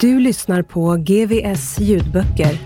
Du 0.00 0.20
lyssnar 0.20 0.62
på 0.62 0.96
GVS 0.96 1.78
ljudböcker. 1.78 2.58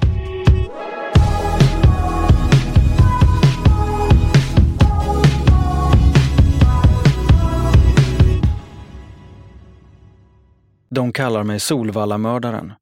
De 10.90 11.12
kallar 11.12 11.44
mig 11.44 11.60
Solvallamördaren. 11.60 12.72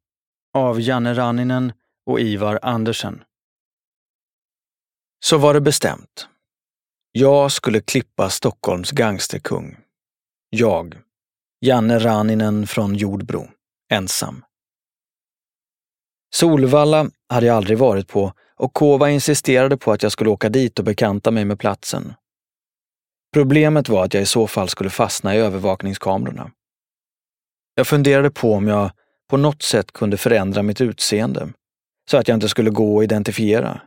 Av 0.54 0.80
Janne 0.80 1.14
Ranninen 1.14 1.72
och 2.06 2.20
Ivar 2.20 2.58
Andersen. 2.62 3.22
Så 5.24 5.38
var 5.38 5.54
det 5.54 5.60
bestämt. 5.60 6.28
Jag 7.12 7.52
skulle 7.52 7.80
klippa 7.80 8.30
Stockholms 8.30 8.90
gangsterkung. 8.90 9.76
Jag, 10.50 10.98
Janne 11.60 11.98
Ranninen 11.98 12.66
från 12.66 12.94
Jordbro, 12.94 13.48
ensam. 13.92 14.44
Solvalla 16.34 17.10
hade 17.28 17.46
jag 17.46 17.56
aldrig 17.56 17.78
varit 17.78 18.08
på 18.08 18.32
och 18.56 18.72
Kova 18.72 19.10
insisterade 19.10 19.76
på 19.76 19.92
att 19.92 20.02
jag 20.02 20.12
skulle 20.12 20.30
åka 20.30 20.48
dit 20.48 20.78
och 20.78 20.84
bekanta 20.84 21.30
mig 21.30 21.44
med 21.44 21.58
platsen. 21.58 22.14
Problemet 23.32 23.88
var 23.88 24.04
att 24.04 24.14
jag 24.14 24.22
i 24.22 24.26
så 24.26 24.46
fall 24.46 24.68
skulle 24.68 24.90
fastna 24.90 25.36
i 25.36 25.38
övervakningskamerorna. 25.38 26.50
Jag 27.74 27.86
funderade 27.86 28.30
på 28.30 28.54
om 28.54 28.68
jag 28.68 28.90
på 29.30 29.36
något 29.36 29.62
sätt 29.62 29.92
kunde 29.92 30.16
förändra 30.16 30.62
mitt 30.62 30.80
utseende 30.80 31.52
så 32.10 32.16
att 32.16 32.28
jag 32.28 32.36
inte 32.36 32.48
skulle 32.48 32.70
gå 32.70 32.98
att 32.98 33.04
identifiera. 33.04 33.80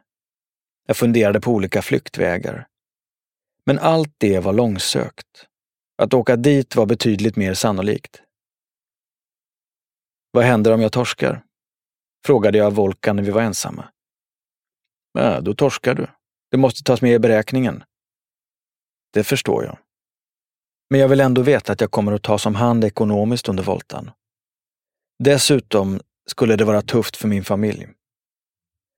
Jag 0.88 0.98
funderade 0.98 1.42
på 1.42 1.52
olika 1.52 1.82
flyktvägar. 1.82 2.68
Men 3.66 3.80
allt 3.80 4.14
det 4.18 4.40
var 4.40 4.54
långsökt. 4.54 5.46
Att 5.98 6.14
åka 6.14 6.36
dit 6.36 6.76
var 6.76 6.86
betydligt 6.86 7.36
mer 7.36 7.54
sannolikt. 7.54 8.22
Vad 10.36 10.44
händer 10.44 10.74
om 10.74 10.82
jag 10.82 10.92
torskar? 10.92 11.44
Frågade 12.26 12.58
jag 12.58 12.72
Volkan 12.72 13.16
när 13.16 13.24
vi 13.24 13.32
var 13.32 13.42
ensamma. 13.42 13.90
Ja, 15.14 15.42
då 15.42 15.54
torskar 15.54 15.96
du. 15.96 16.08
Det 16.52 16.58
måste 16.58 16.84
tas 16.84 17.02
med 17.02 17.14
i 17.14 17.20
beräkningen. 17.20 17.84
Det 19.14 19.24
förstår 19.24 19.64
jag. 19.64 19.78
Men 20.90 21.00
jag 21.00 21.08
vill 21.08 21.20
ändå 21.20 21.42
veta 21.42 21.72
att 21.74 21.82
jag 21.82 21.92
kommer 21.92 22.12
att 22.12 22.24
tas 22.24 22.46
om 22.46 22.56
hand 22.56 22.84
ekonomiskt 22.84 23.50
under 23.50 23.64
voltan. 23.64 24.12
Dessutom 25.24 26.00
skulle 26.26 26.56
det 26.56 26.66
vara 26.66 26.82
tufft 26.82 27.18
för 27.18 27.28
min 27.28 27.44
familj. 27.44 27.88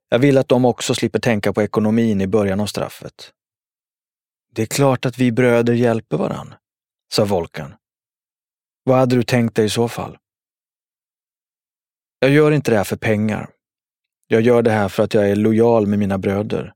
Jag 0.09 0.19
vill 0.19 0.38
att 0.38 0.47
de 0.47 0.66
också 0.66 0.95
slipper 0.95 1.19
tänka 1.19 1.53
på 1.53 1.61
ekonomin 1.61 2.22
i 2.22 2.28
början 2.28 2.59
av 2.59 2.67
straffet. 2.67 3.34
Det 4.51 4.61
är 4.61 4.66
klart 4.66 5.06
att 5.06 5.17
vi 5.17 5.31
bröder 5.31 5.73
hjälper 5.73 6.17
varann, 6.17 6.53
sa 7.13 7.25
Volkan. 7.25 7.75
Vad 8.84 8.97
hade 8.97 9.16
du 9.16 9.23
tänkt 9.23 9.56
dig 9.56 9.66
i 9.66 9.69
så 9.69 9.88
fall? 9.88 10.17
Jag 12.19 12.31
gör 12.31 12.51
inte 12.51 12.72
det 12.72 12.78
här 12.78 12.83
för 12.83 12.97
pengar. 12.97 13.50
Jag 14.28 14.41
gör 14.41 14.61
det 14.61 14.72
här 14.72 14.89
för 14.89 15.03
att 15.03 15.13
jag 15.13 15.29
är 15.29 15.35
lojal 15.35 15.88
med 15.88 16.00
mina 16.00 16.17
bröder. 16.17 16.73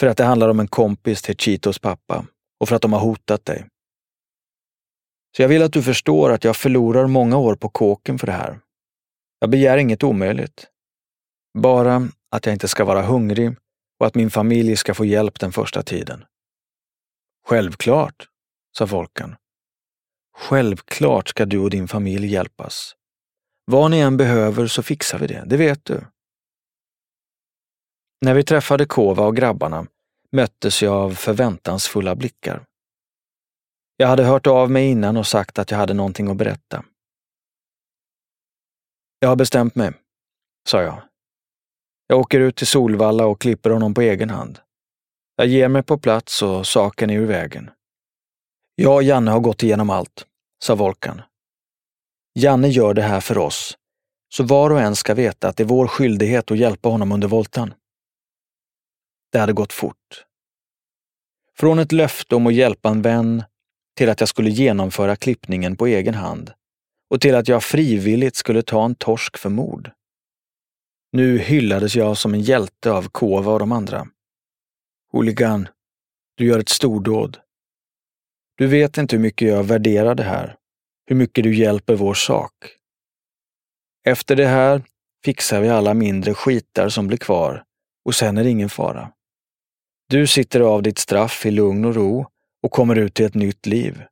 För 0.00 0.06
att 0.06 0.16
det 0.16 0.24
handlar 0.24 0.48
om 0.48 0.60
en 0.60 0.68
kompis 0.68 1.22
till 1.22 1.36
Chitos 1.36 1.78
pappa 1.78 2.26
och 2.60 2.68
för 2.68 2.76
att 2.76 2.82
de 2.82 2.92
har 2.92 3.00
hotat 3.00 3.44
dig. 3.44 3.66
Så 5.36 5.42
jag 5.42 5.48
vill 5.48 5.62
att 5.62 5.72
du 5.72 5.82
förstår 5.82 6.32
att 6.32 6.44
jag 6.44 6.56
förlorar 6.56 7.06
många 7.06 7.36
år 7.36 7.54
på 7.56 7.68
kåken 7.68 8.18
för 8.18 8.26
det 8.26 8.32
här. 8.32 8.60
Jag 9.38 9.50
begär 9.50 9.78
inget 9.78 10.02
omöjligt. 10.02 10.66
Bara 11.58 12.08
att 12.30 12.46
jag 12.46 12.54
inte 12.54 12.68
ska 12.68 12.84
vara 12.84 13.02
hungrig 13.02 13.56
och 14.00 14.06
att 14.06 14.14
min 14.14 14.30
familj 14.30 14.76
ska 14.76 14.94
få 14.94 15.04
hjälp 15.04 15.40
den 15.40 15.52
första 15.52 15.82
tiden. 15.82 16.24
Självklart, 17.48 18.28
sa 18.78 18.86
Volkan. 18.86 19.36
Självklart 20.36 21.28
ska 21.28 21.44
du 21.44 21.58
och 21.58 21.70
din 21.70 21.88
familj 21.88 22.26
hjälpas. 22.26 22.94
Vad 23.70 23.90
ni 23.90 23.98
än 23.98 24.16
behöver 24.16 24.66
så 24.66 24.82
fixar 24.82 25.18
vi 25.18 25.26
det, 25.26 25.44
det 25.46 25.56
vet 25.56 25.84
du. 25.84 26.04
När 28.20 28.34
vi 28.34 28.44
träffade 28.44 28.86
Kova 28.86 29.26
och 29.26 29.36
grabbarna 29.36 29.86
möttes 30.32 30.82
jag 30.82 30.94
av 30.94 31.10
förväntansfulla 31.10 32.14
blickar. 32.14 32.64
Jag 33.96 34.08
hade 34.08 34.24
hört 34.24 34.46
av 34.46 34.70
mig 34.70 34.90
innan 34.90 35.16
och 35.16 35.26
sagt 35.26 35.58
att 35.58 35.70
jag 35.70 35.78
hade 35.78 35.94
någonting 35.94 36.28
att 36.30 36.36
berätta. 36.36 36.84
Jag 39.18 39.28
har 39.28 39.36
bestämt 39.36 39.74
mig, 39.74 39.92
sa 40.68 40.82
jag. 40.82 41.02
Jag 42.06 42.18
åker 42.18 42.40
ut 42.40 42.56
till 42.56 42.66
Solvalla 42.66 43.26
och 43.26 43.40
klipper 43.40 43.70
honom 43.70 43.94
på 43.94 44.00
egen 44.00 44.30
hand. 44.30 44.58
Jag 45.36 45.46
ger 45.46 45.68
mig 45.68 45.82
på 45.82 45.98
plats 45.98 46.42
och 46.42 46.66
saken 46.66 47.10
är 47.10 47.14
ur 47.14 47.26
vägen. 47.26 47.70
Jag 48.74 48.94
och 48.94 49.02
Janne 49.02 49.30
har 49.30 49.40
gått 49.40 49.62
igenom 49.62 49.90
allt, 49.90 50.26
sa 50.64 50.74
Volkan. 50.74 51.22
Janne 52.38 52.68
gör 52.68 52.94
det 52.94 53.02
här 53.02 53.20
för 53.20 53.38
oss, 53.38 53.78
så 54.28 54.44
var 54.44 54.70
och 54.70 54.80
en 54.80 54.96
ska 54.96 55.14
veta 55.14 55.48
att 55.48 55.56
det 55.56 55.62
är 55.62 55.68
vår 55.68 55.86
skyldighet 55.86 56.50
att 56.50 56.58
hjälpa 56.58 56.88
honom 56.88 57.12
under 57.12 57.28
voltan. 57.28 57.74
Det 59.32 59.38
hade 59.38 59.52
gått 59.52 59.72
fort. 59.72 60.24
Från 61.58 61.78
ett 61.78 61.92
löfte 61.92 62.34
om 62.34 62.46
att 62.46 62.54
hjälpa 62.54 62.88
en 62.88 63.02
vän 63.02 63.42
till 63.96 64.08
att 64.08 64.20
jag 64.20 64.28
skulle 64.28 64.50
genomföra 64.50 65.16
klippningen 65.16 65.76
på 65.76 65.86
egen 65.86 66.14
hand 66.14 66.52
och 67.10 67.20
till 67.20 67.34
att 67.34 67.48
jag 67.48 67.64
frivilligt 67.64 68.36
skulle 68.36 68.62
ta 68.62 68.84
en 68.84 68.94
torsk 68.94 69.36
för 69.38 69.50
mord. 69.50 69.90
Nu 71.12 71.38
hyllades 71.38 71.96
jag 71.96 72.18
som 72.18 72.34
en 72.34 72.40
hjälte 72.40 72.92
av 72.92 73.08
Kova 73.08 73.52
och 73.52 73.58
de 73.58 73.72
andra. 73.72 74.06
Huligan, 75.12 75.68
du 76.34 76.46
gör 76.46 76.58
ett 76.58 76.68
stordåd. 76.68 77.38
Du 78.56 78.66
vet 78.66 78.98
inte 78.98 79.16
hur 79.16 79.22
mycket 79.22 79.48
jag 79.48 79.64
värderar 79.64 80.14
det 80.14 80.22
här, 80.22 80.56
hur 81.06 81.16
mycket 81.16 81.44
du 81.44 81.54
hjälper 81.54 81.94
vår 81.94 82.14
sak. 82.14 82.52
Efter 84.04 84.36
det 84.36 84.46
här 84.46 84.82
fixar 85.24 85.60
vi 85.60 85.68
alla 85.68 85.94
mindre 85.94 86.34
skitar 86.34 86.88
som 86.88 87.06
blir 87.06 87.18
kvar 87.18 87.64
och 88.04 88.14
sen 88.14 88.38
är 88.38 88.44
det 88.44 88.50
ingen 88.50 88.68
fara. 88.68 89.12
Du 90.08 90.26
sitter 90.26 90.60
av 90.60 90.82
ditt 90.82 90.98
straff 90.98 91.46
i 91.46 91.50
lugn 91.50 91.84
och 91.84 91.94
ro 91.94 92.26
och 92.62 92.70
kommer 92.70 92.96
ut 92.96 93.14
till 93.14 93.26
ett 93.26 93.34
nytt 93.34 93.66
liv, 93.66 94.02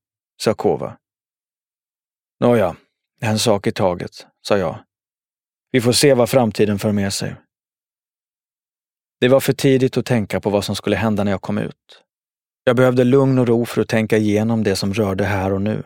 sa 0.43 0.55
Kova. 0.55 0.97
Nåja, 2.41 2.77
en 3.21 3.39
sak 3.39 3.67
i 3.67 3.73
taget, 3.73 4.27
sa 4.43 4.59
jag. 4.59 4.79
Vi 5.71 5.81
får 5.81 5.93
se 5.93 6.15
vad 6.15 6.31
framtiden 6.31 6.79
för 6.79 6.93
med 6.93 7.13
sig. 7.13 7.37
Det 9.21 9.29
var 9.29 9.41
för 9.41 9.53
tidigt 9.53 9.97
att 9.97 10.07
tänka 10.07 10.41
på 10.41 10.51
vad 10.51 10.65
som 10.65 10.77
skulle 10.77 10.97
hända 10.97 11.25
när 11.25 11.31
jag 11.31 11.43
kom 11.43 11.59
ut. 11.59 12.03
Jag 12.65 12.77
behövde 12.77 13.05
lugn 13.05 13.39
och 13.39 13.49
ro 13.49 13.65
för 13.65 13.81
att 13.81 13.89
tänka 13.89 14.17
igenom 14.17 14.63
det 14.63 14.77
som 14.77 14.95
rörde 14.95 15.25
här 15.25 15.53
och 15.53 15.63
nu. 15.63 15.83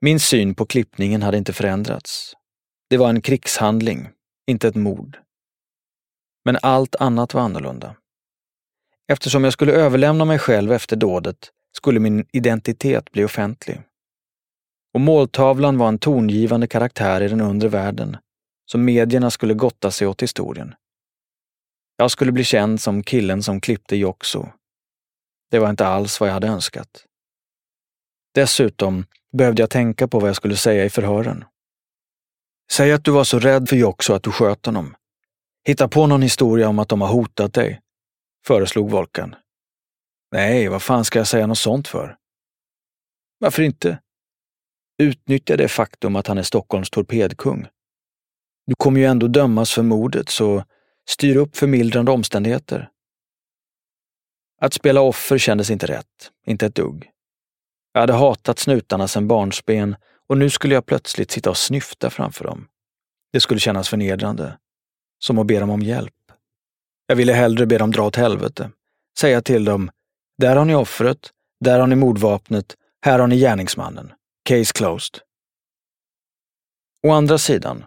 Min 0.00 0.20
syn 0.20 0.54
på 0.54 0.66
klippningen 0.66 1.22
hade 1.22 1.38
inte 1.38 1.52
förändrats. 1.52 2.34
Det 2.90 2.96
var 2.96 3.08
en 3.08 3.22
krigshandling, 3.22 4.08
inte 4.46 4.68
ett 4.68 4.74
mord. 4.74 5.18
Men 6.44 6.58
allt 6.62 6.96
annat 6.96 7.34
var 7.34 7.42
annorlunda. 7.42 7.96
Eftersom 9.12 9.44
jag 9.44 9.52
skulle 9.52 9.72
överlämna 9.72 10.24
mig 10.24 10.38
själv 10.38 10.72
efter 10.72 10.96
dådet 10.96 11.52
skulle 11.76 12.00
min 12.00 12.26
identitet 12.32 13.12
bli 13.12 13.24
offentlig. 13.24 13.82
Och 14.94 15.00
måltavlan 15.00 15.78
var 15.78 15.88
en 15.88 15.98
tongivande 15.98 16.66
karaktär 16.66 17.20
i 17.20 17.28
den 17.28 17.40
undre 17.40 17.68
världen 17.68 18.16
som 18.70 18.84
medierna 18.84 19.30
skulle 19.30 19.54
gotta 19.54 19.90
sig 19.90 20.06
åt 20.06 20.22
historien. 20.22 20.74
Jag 21.96 22.10
skulle 22.10 22.32
bli 22.32 22.44
känd 22.44 22.80
som 22.80 23.02
killen 23.02 23.42
som 23.42 23.60
klippte 23.60 23.96
Joxo. 23.96 24.48
Det 25.50 25.58
var 25.58 25.70
inte 25.70 25.86
alls 25.86 26.20
vad 26.20 26.28
jag 26.28 26.34
hade 26.34 26.46
önskat. 26.46 27.04
Dessutom 28.38 29.04
behövde 29.32 29.62
jag 29.62 29.70
tänka 29.70 30.08
på 30.08 30.20
vad 30.20 30.28
jag 30.28 30.36
skulle 30.36 30.56
säga 30.56 30.84
i 30.84 30.90
förhören. 30.90 31.44
Säg 32.70 32.92
att 32.92 33.04
du 33.04 33.10
var 33.10 33.24
så 33.24 33.38
rädd 33.38 33.68
för 33.68 33.76
Joxo 33.76 34.12
att 34.12 34.22
du 34.22 34.30
sköt 34.30 34.66
honom. 34.66 34.96
Hitta 35.66 35.88
på 35.88 36.06
någon 36.06 36.22
historia 36.22 36.68
om 36.68 36.78
att 36.78 36.88
de 36.88 37.00
har 37.00 37.08
hotat 37.08 37.54
dig, 37.54 37.80
föreslog 38.46 38.90
Volkan. 38.90 39.34
Nej, 40.32 40.68
vad 40.68 40.82
fan 40.82 41.04
ska 41.04 41.18
jag 41.18 41.26
säga 41.26 41.46
något 41.46 41.58
sånt 41.58 41.88
för? 41.88 42.16
Varför 43.38 43.62
inte? 43.62 43.98
Utnyttja 44.98 45.56
det 45.56 45.68
faktum 45.68 46.16
att 46.16 46.26
han 46.26 46.38
är 46.38 46.42
Stockholms 46.42 46.90
torpedkung. 46.90 47.66
Du 48.66 48.74
kommer 48.74 49.00
ju 49.00 49.06
ändå 49.06 49.28
dömas 49.28 49.72
för 49.72 49.82
mordet, 49.82 50.28
så 50.28 50.64
styr 51.08 51.36
upp 51.36 51.56
förmildrande 51.56 52.10
omständigheter. 52.10 52.90
Att 54.60 54.74
spela 54.74 55.00
offer 55.00 55.38
kändes 55.38 55.70
inte 55.70 55.86
rätt, 55.86 56.30
inte 56.46 56.66
ett 56.66 56.74
dugg. 56.74 57.12
Jag 57.98 58.02
hade 58.02 58.12
hatat 58.12 58.58
snutarna 58.58 59.08
sedan 59.08 59.28
barnsben 59.28 59.96
och 60.28 60.38
nu 60.38 60.50
skulle 60.50 60.74
jag 60.74 60.86
plötsligt 60.86 61.30
sitta 61.30 61.50
och 61.50 61.56
snyfta 61.56 62.10
framför 62.10 62.44
dem. 62.44 62.68
Det 63.32 63.40
skulle 63.40 63.60
kännas 63.60 63.88
förnedrande. 63.88 64.58
Som 65.18 65.38
att 65.38 65.46
be 65.46 65.60
dem 65.60 65.70
om 65.70 65.82
hjälp. 65.82 66.14
Jag 67.06 67.16
ville 67.16 67.32
hellre 67.32 67.66
be 67.66 67.78
dem 67.78 67.90
dra 67.90 68.06
åt 68.06 68.16
helvete. 68.16 68.70
Säga 69.18 69.42
till 69.42 69.64
dem, 69.64 69.90
där 70.38 70.56
har 70.56 70.64
ni 70.64 70.74
offret, 70.74 71.30
där 71.60 71.80
har 71.80 71.86
ni 71.86 71.94
mordvapnet, 71.94 72.76
här 73.04 73.18
har 73.18 73.26
ni 73.26 73.38
gärningsmannen. 73.38 74.12
Case 74.44 74.72
closed. 74.72 75.20
Å 77.06 77.10
andra 77.10 77.38
sidan, 77.38 77.84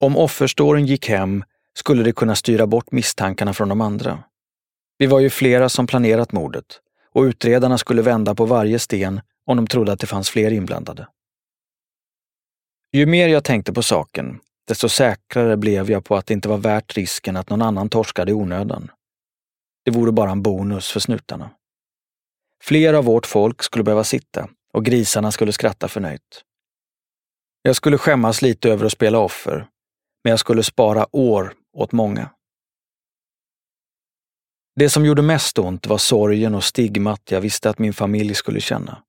om 0.00 0.16
offerståren 0.16 0.86
gick 0.86 1.08
hem 1.08 1.44
skulle 1.74 2.02
det 2.02 2.12
kunna 2.12 2.34
styra 2.34 2.66
bort 2.66 2.92
misstankarna 2.92 3.54
från 3.54 3.68
de 3.68 3.80
andra. 3.80 4.24
Vi 4.98 5.06
var 5.06 5.20
ju 5.20 5.30
flera 5.30 5.68
som 5.68 5.86
planerat 5.86 6.32
mordet 6.32 6.80
och 7.18 7.22
utredarna 7.22 7.78
skulle 7.78 8.02
vända 8.02 8.34
på 8.34 8.46
varje 8.46 8.78
sten 8.78 9.20
om 9.46 9.56
de 9.56 9.66
trodde 9.66 9.92
att 9.92 10.00
det 10.00 10.06
fanns 10.06 10.30
fler 10.30 10.50
inblandade. 10.50 11.08
Ju 12.92 13.06
mer 13.06 13.28
jag 13.28 13.44
tänkte 13.44 13.72
på 13.72 13.82
saken, 13.82 14.40
desto 14.68 14.88
säkrare 14.88 15.56
blev 15.56 15.90
jag 15.90 16.04
på 16.04 16.16
att 16.16 16.26
det 16.26 16.34
inte 16.34 16.48
var 16.48 16.58
värt 16.58 16.96
risken 16.96 17.36
att 17.36 17.50
någon 17.50 17.62
annan 17.62 17.88
torskade 17.88 18.30
i 18.30 18.34
onödan. 18.34 18.90
Det 19.84 19.90
vore 19.90 20.12
bara 20.12 20.30
en 20.30 20.42
bonus 20.42 20.90
för 20.90 21.00
snutarna. 21.00 21.50
Fler 22.62 22.94
av 22.94 23.04
vårt 23.04 23.26
folk 23.26 23.62
skulle 23.62 23.84
behöva 23.84 24.04
sitta 24.04 24.48
och 24.72 24.84
grisarna 24.84 25.32
skulle 25.32 25.52
skratta 25.52 25.88
förnöjt. 25.88 26.44
Jag 27.62 27.76
skulle 27.76 27.98
skämmas 27.98 28.42
lite 28.42 28.70
över 28.70 28.86
att 28.86 28.92
spela 28.92 29.18
offer, 29.18 29.66
men 30.24 30.30
jag 30.30 30.40
skulle 30.40 30.62
spara 30.62 31.16
år 31.16 31.52
åt 31.72 31.92
många. 31.92 32.30
Det 34.78 34.90
som 34.90 35.06
gjorde 35.06 35.22
mest 35.22 35.58
ont 35.58 35.86
var 35.86 35.98
sorgen 35.98 36.54
och 36.54 36.64
stigmat 36.64 37.30
jag 37.30 37.40
visste 37.40 37.70
att 37.70 37.78
min 37.78 37.92
familj 37.92 38.34
skulle 38.34 38.60
känna. 38.60 39.02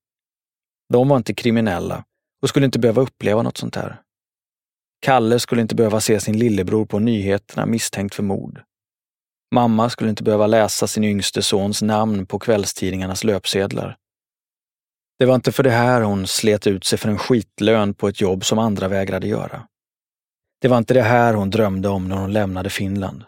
De 0.94 1.08
var 1.08 1.18
inte 1.18 1.34
kriminella 1.34 2.04
och 2.42 2.50
skulle 2.50 2.66
inte 2.66 2.80
behöva 2.80 3.02
uppleva 3.02 3.42
något 3.42 3.58
sånt 3.58 3.76
här. 3.76 4.02
Kalle 5.02 5.40
skulle 5.40 5.62
inte 5.62 5.76
behöva 5.76 6.02
se 6.02 6.20
sin 6.20 6.40
lillebror 6.40 6.86
på 6.86 7.00
nyheterna 7.00 7.66
misstänkt 7.66 8.16
för 8.16 8.24
mord. 8.24 8.62
Mamma 9.56 9.90
skulle 9.90 10.10
inte 10.10 10.24
behöva 10.24 10.48
läsa 10.48 10.88
sin 10.88 11.04
yngste 11.04 11.42
sons 11.42 11.82
namn 11.82 12.26
på 12.26 12.40
kvällstidningarnas 12.40 13.24
löpsedlar. 13.24 13.98
Det 15.20 15.26
var 15.26 15.36
inte 15.36 15.52
för 15.52 15.64
det 15.64 15.72
här 15.72 16.02
hon 16.02 16.28
slet 16.28 16.68
ut 16.68 16.84
sig 16.84 17.00
för 17.00 17.10
en 17.10 17.18
skitlön 17.18 17.94
på 17.94 18.08
ett 18.08 18.22
jobb 18.22 18.46
som 18.46 18.60
andra 18.60 18.88
vägrade 18.88 19.28
göra. 19.28 19.68
Det 20.62 20.68
var 20.68 20.78
inte 20.78 20.94
det 20.94 21.02
här 21.02 21.34
hon 21.34 21.50
drömde 21.50 21.90
om 21.90 22.10
när 22.10 22.16
hon 22.16 22.34
lämnade 22.34 22.70
Finland. 22.70 23.24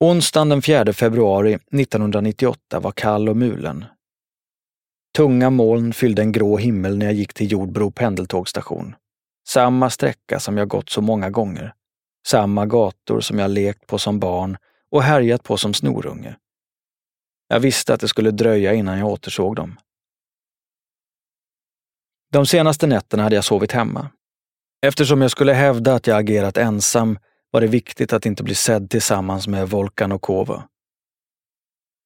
Onsdagen 0.00 0.48
den 0.48 0.62
4 0.62 0.92
februari 0.92 1.54
1998 1.54 2.80
var 2.80 2.92
kall 2.92 3.28
och 3.28 3.36
mulen. 3.36 3.84
Tunga 5.16 5.50
moln 5.50 5.92
fyllde 5.92 6.22
en 6.22 6.32
grå 6.32 6.56
himmel 6.56 6.98
när 6.98 7.06
jag 7.06 7.14
gick 7.14 7.34
till 7.34 7.52
Jordbro 7.52 7.90
pendeltågstation. 7.90 8.94
Samma 9.48 9.90
sträcka 9.90 10.40
som 10.40 10.56
jag 10.56 10.68
gått 10.68 10.88
så 10.88 11.00
många 11.00 11.30
gånger. 11.30 11.74
Samma 12.26 12.66
gator 12.66 13.20
som 13.20 13.38
jag 13.38 13.50
lekt 13.50 13.86
på 13.86 13.98
som 13.98 14.20
barn 14.20 14.56
och 14.90 15.02
härjat 15.02 15.42
på 15.42 15.56
som 15.56 15.74
snorunge. 15.74 16.36
Jag 17.48 17.60
visste 17.60 17.94
att 17.94 18.00
det 18.00 18.08
skulle 18.08 18.30
dröja 18.30 18.74
innan 18.74 18.98
jag 18.98 19.08
återsåg 19.08 19.56
dem. 19.56 19.78
De 22.32 22.46
senaste 22.46 22.86
nätterna 22.86 23.22
hade 23.22 23.34
jag 23.34 23.44
sovit 23.44 23.72
hemma. 23.72 24.10
Eftersom 24.86 25.22
jag 25.22 25.30
skulle 25.30 25.52
hävda 25.52 25.94
att 25.94 26.06
jag 26.06 26.18
agerat 26.18 26.56
ensam 26.56 27.18
var 27.56 27.60
det 27.60 27.66
viktigt 27.66 28.12
att 28.12 28.26
inte 28.26 28.42
bli 28.42 28.54
sedd 28.54 28.90
tillsammans 28.90 29.48
med 29.48 29.68
Volkan 29.68 30.12
och 30.12 30.22
Kova. 30.22 30.68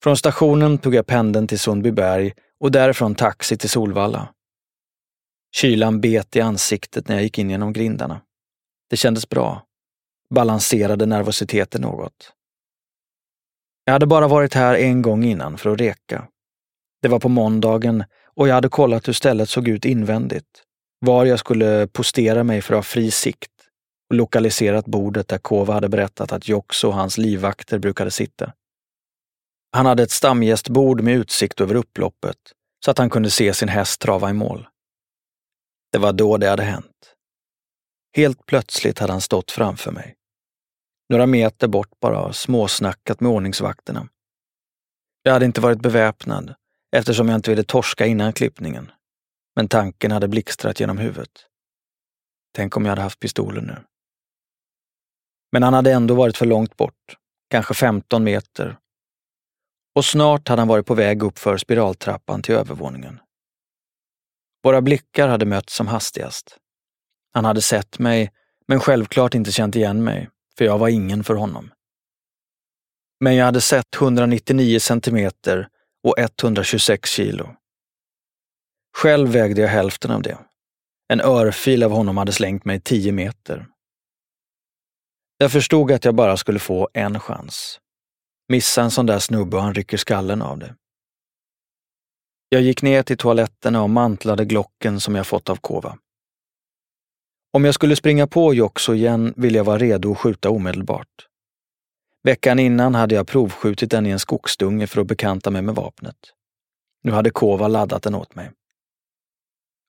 Från 0.03 0.17
stationen 0.17 0.79
tog 0.79 0.95
jag 0.95 1.07
pendeln 1.07 1.47
till 1.47 1.59
Sundbyberg 1.59 2.33
och 2.61 2.73
därifrån 2.73 3.15
taxi 3.15 3.57
till 3.57 3.71
Solvalla. 3.71 4.29
Kylan 5.57 6.01
bet 6.01 6.37
i 6.37 6.41
ansiktet 6.41 7.09
när 7.09 7.15
jag 7.15 7.23
gick 7.23 7.39
in 7.39 7.51
genom 7.51 7.73
grindarna. 7.73 8.21
Det 8.91 8.97
kändes 8.97 9.29
bra. 9.29 9.63
Balanserade 10.35 11.07
nervositeten 11.07 11.83
något. 11.83 12.33
Jag 13.85 13.93
hade 13.93 14.07
bara 14.07 14.29
varit 14.29 14.55
här 14.55 14.75
en 14.75 15.03
gång 15.03 15.25
innan 15.25 15.59
för 15.59 15.71
att 15.71 15.81
reka. 15.81 16.29
Det 17.03 17.09
var 17.09 17.19
på 17.19 17.29
måndagen 17.29 18.05
och 18.25 18.49
jag 18.49 18.55
hade 18.55 18.69
kollat 18.69 19.09
hur 19.09 19.13
stället 19.13 19.49
såg 19.49 19.69
ut 19.69 19.85
invändigt. 19.85 20.65
Var 21.01 21.25
jag 21.25 21.39
skulle 21.39 21.87
postera 21.87 22.45
mig 22.45 22.63
för 22.63 22.75
att 22.75 22.79
ha 22.79 22.83
fri 22.83 23.11
sikt 23.11 23.50
och 24.11 24.17
lokaliserat 24.17 24.87
bordet 24.87 25.29
där 25.29 25.39
Kova 25.39 25.75
hade 25.75 25.89
berättat 25.89 26.33
att 26.33 26.49
Jox 26.49 26.85
och 26.85 26.95
hans 26.95 27.19
livvakter 27.19 27.79
brukade 27.79 28.11
sitta. 28.11 28.53
Han 29.73 29.87
hade 29.87 30.03
ett 30.03 30.11
stamgästbord 30.11 31.01
med 31.01 31.15
utsikt 31.15 31.61
över 31.61 31.75
upploppet 31.75 32.37
så 32.85 32.91
att 32.91 32.99
han 32.99 33.11
kunde 33.11 33.31
se 33.31 33.55
sin 33.55 33.69
häst 33.69 34.01
trava 34.01 34.31
i 34.31 34.33
mål. 34.33 34.69
Det 35.93 35.99
var 35.99 36.13
då 36.13 36.37
det 36.37 36.49
hade 36.49 36.63
hänt. 36.63 37.15
Helt 38.17 38.47
plötsligt 38.47 38.99
hade 38.99 39.13
han 39.13 39.21
stått 39.21 39.51
framför 39.51 39.93
mig. 39.93 40.17
Några 41.09 41.27
meter 41.27 41.69
bort 41.69 42.01
bara 42.01 42.33
småsnackat 42.33 43.21
med 43.21 43.33
ordningsvakterna. 43.33 44.09
Jag 45.23 45.33
hade 45.33 45.45
inte 45.45 45.61
varit 45.61 45.81
beväpnad 45.81 46.55
eftersom 46.97 47.29
jag 47.29 47.39
inte 47.39 47.51
ville 47.51 47.65
torska 47.65 48.07
innan 48.07 48.33
klippningen. 48.33 48.91
Men 49.57 49.69
tanken 49.69 50.11
hade 50.11 50.29
blixtrat 50.29 50.81
genom 50.81 50.99
huvudet. 50.99 51.47
Tänk 52.55 52.77
om 52.77 52.85
jag 52.85 52.91
hade 52.91 53.03
haft 53.03 53.21
pistolen 53.21 53.65
nu. 53.65 53.77
Men 55.53 55.63
han 55.63 55.75
hade 55.75 55.93
ändå 55.93 56.15
varit 56.15 56.37
för 56.37 56.47
långt 56.47 56.77
bort, 56.77 57.17
kanske 57.51 57.75
15 57.75 58.25
meter. 58.25 58.77
Och 59.95 60.05
snart 60.05 60.49
hade 60.49 60.61
han 60.61 60.69
varit 60.69 60.87
på 60.87 60.95
väg 60.95 61.23
uppför 61.23 61.57
spiraltrappan 61.57 62.43
till 62.43 62.55
övervåningen. 62.55 63.21
Våra 64.63 64.81
blickar 64.81 65.29
hade 65.29 65.47
mötts 65.47 65.75
som 65.75 65.87
hastigast. 65.87 66.57
Han 67.33 67.45
hade 67.45 67.63
sett 67.63 67.99
mig, 67.99 68.33
men 68.69 68.81
självklart 68.81 69.35
inte 69.35 69.53
känt 69.53 69.77
igen 69.77 70.05
mig, 70.05 70.29
för 70.59 70.65
jag 70.65 70.79
var 70.79 70.89
ingen 70.89 71.25
för 71.25 71.35
honom. 71.35 71.71
Men 73.21 73.35
jag 73.35 73.45
hade 73.45 73.61
sett 73.61 73.95
199 73.95 74.79
centimeter 74.81 75.69
och 76.05 76.19
126 76.19 77.11
kilo. 77.11 77.57
Själv 78.97 79.29
vägde 79.29 79.61
jag 79.61 79.69
hälften 79.69 80.11
av 80.11 80.23
det. 80.23 80.39
En 81.09 81.21
örfil 81.21 81.83
av 81.83 81.91
honom 81.91 82.17
hade 82.17 82.33
slängt 82.33 82.65
mig 82.65 82.81
10 82.81 83.13
meter. 83.13 83.67
Jag 85.43 85.53
förstod 85.53 85.93
att 85.93 86.05
jag 86.05 86.15
bara 86.15 86.37
skulle 86.37 86.59
få 86.59 86.89
en 86.93 87.21
chans. 87.21 87.81
Missa 88.49 88.83
en 88.83 88.91
sån 88.91 89.07
där 89.07 89.19
snubbe 89.19 89.57
och 89.57 89.63
han 89.63 89.75
rycker 89.75 89.97
skallen 89.97 90.43
av 90.43 90.59
det. 90.59 90.75
Jag 92.49 92.63
gick 92.63 92.83
ner 92.83 93.03
till 93.03 93.17
toaletterna 93.17 93.83
och 93.83 93.91
mantlade 93.91 94.45
Glocken 94.45 95.01
som 95.01 95.15
jag 95.15 95.27
fått 95.27 95.51
av 95.51 95.57
Kova. 95.57 95.99
Om 97.53 97.65
jag 97.65 97.75
skulle 97.75 97.97
springa 97.97 98.27
på 98.27 98.55
Joxo 98.55 98.95
igen 98.95 99.35
ville 99.37 99.59
jag 99.59 99.65
vara 99.65 99.79
redo 99.79 100.13
att 100.13 100.19
skjuta 100.19 100.51
omedelbart. 100.51 101.29
Veckan 102.23 102.59
innan 102.59 102.95
hade 102.95 103.15
jag 103.15 103.29
provskjutit 103.29 103.91
den 103.91 104.07
i 104.07 104.11
en 104.11 104.19
skogsdunge 104.19 104.87
för 104.87 105.01
att 105.01 105.07
bekanta 105.07 105.51
mig 105.51 105.63
med 105.63 105.75
vapnet. 105.75 106.17
Nu 107.03 107.13
hade 107.13 107.31
Kova 107.31 107.69
laddat 107.69 108.03
den 108.03 108.15
åt 108.15 108.35
mig. 108.35 108.51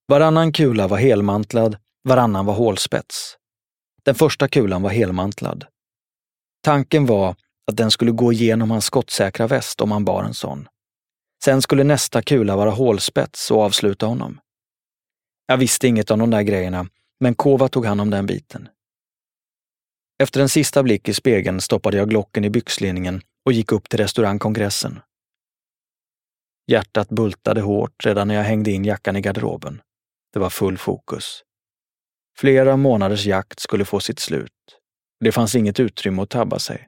Varannan 0.08 0.54
kula 0.54 0.88
var 0.88 0.98
helmantlad, 0.98 1.78
varannan 2.04 2.46
var 2.46 2.54
hålspets. 2.54 3.38
Den 4.06 4.16
första 4.16 4.48
kulan 4.48 4.82
var 4.82 4.90
helmantlad. 4.90 5.66
Tanken 6.64 7.06
var 7.06 7.36
att 7.68 7.78
den 7.78 7.92
skulle 7.92 8.12
gå 8.12 8.34
igenom 8.34 8.72
hans 8.72 8.86
skottsäkra 8.86 9.48
väst 9.48 9.82
om 9.82 9.92
han 9.92 10.06
bar 10.06 10.24
en 10.24 10.34
sån. 10.34 10.68
Sen 11.44 11.62
skulle 11.62 11.84
nästa 11.84 12.22
kula 12.22 12.56
vara 12.56 12.70
hålspets 12.70 13.52
och 13.52 13.62
avsluta 13.62 14.06
honom. 14.06 14.40
Jag 15.48 15.58
visste 15.58 15.88
inget 15.88 16.12
om 16.12 16.20
de 16.20 16.30
där 16.30 16.42
grejerna, 16.42 16.88
men 17.20 17.36
Kova 17.36 17.68
tog 17.68 17.86
hand 17.86 18.02
om 18.02 18.10
den 18.10 18.26
biten. 18.26 18.70
Efter 20.24 20.42
en 20.42 20.50
sista 20.50 20.84
blick 20.84 21.10
i 21.10 21.14
spegeln 21.14 21.62
stoppade 21.62 21.98
jag 21.98 22.10
Glocken 22.10 22.46
i 22.46 22.50
byxlinningen 22.50 23.22
och 23.46 23.54
gick 23.54 23.72
upp 23.72 23.90
till 23.90 24.00
restaurangkongressen. 24.00 25.00
Hjärtat 26.68 27.10
bultade 27.10 27.62
hårt 27.62 28.06
redan 28.06 28.28
när 28.28 28.36
jag 28.36 28.44
hängde 28.44 28.72
in 28.72 28.86
jackan 28.86 29.16
i 29.16 29.22
garderoben. 29.22 29.82
Det 30.34 30.40
var 30.40 30.50
full 30.50 30.78
fokus. 30.78 31.44
Flera 32.38 32.78
månaders 32.78 33.26
jakt 33.26 33.60
skulle 33.60 33.86
få 33.86 34.00
sitt 34.00 34.20
slut. 34.20 34.52
Det 35.20 35.32
fanns 35.32 35.56
inget 35.56 35.80
utrymme 35.80 36.22
att 36.22 36.30
tabba 36.30 36.60
sig. 36.60 36.88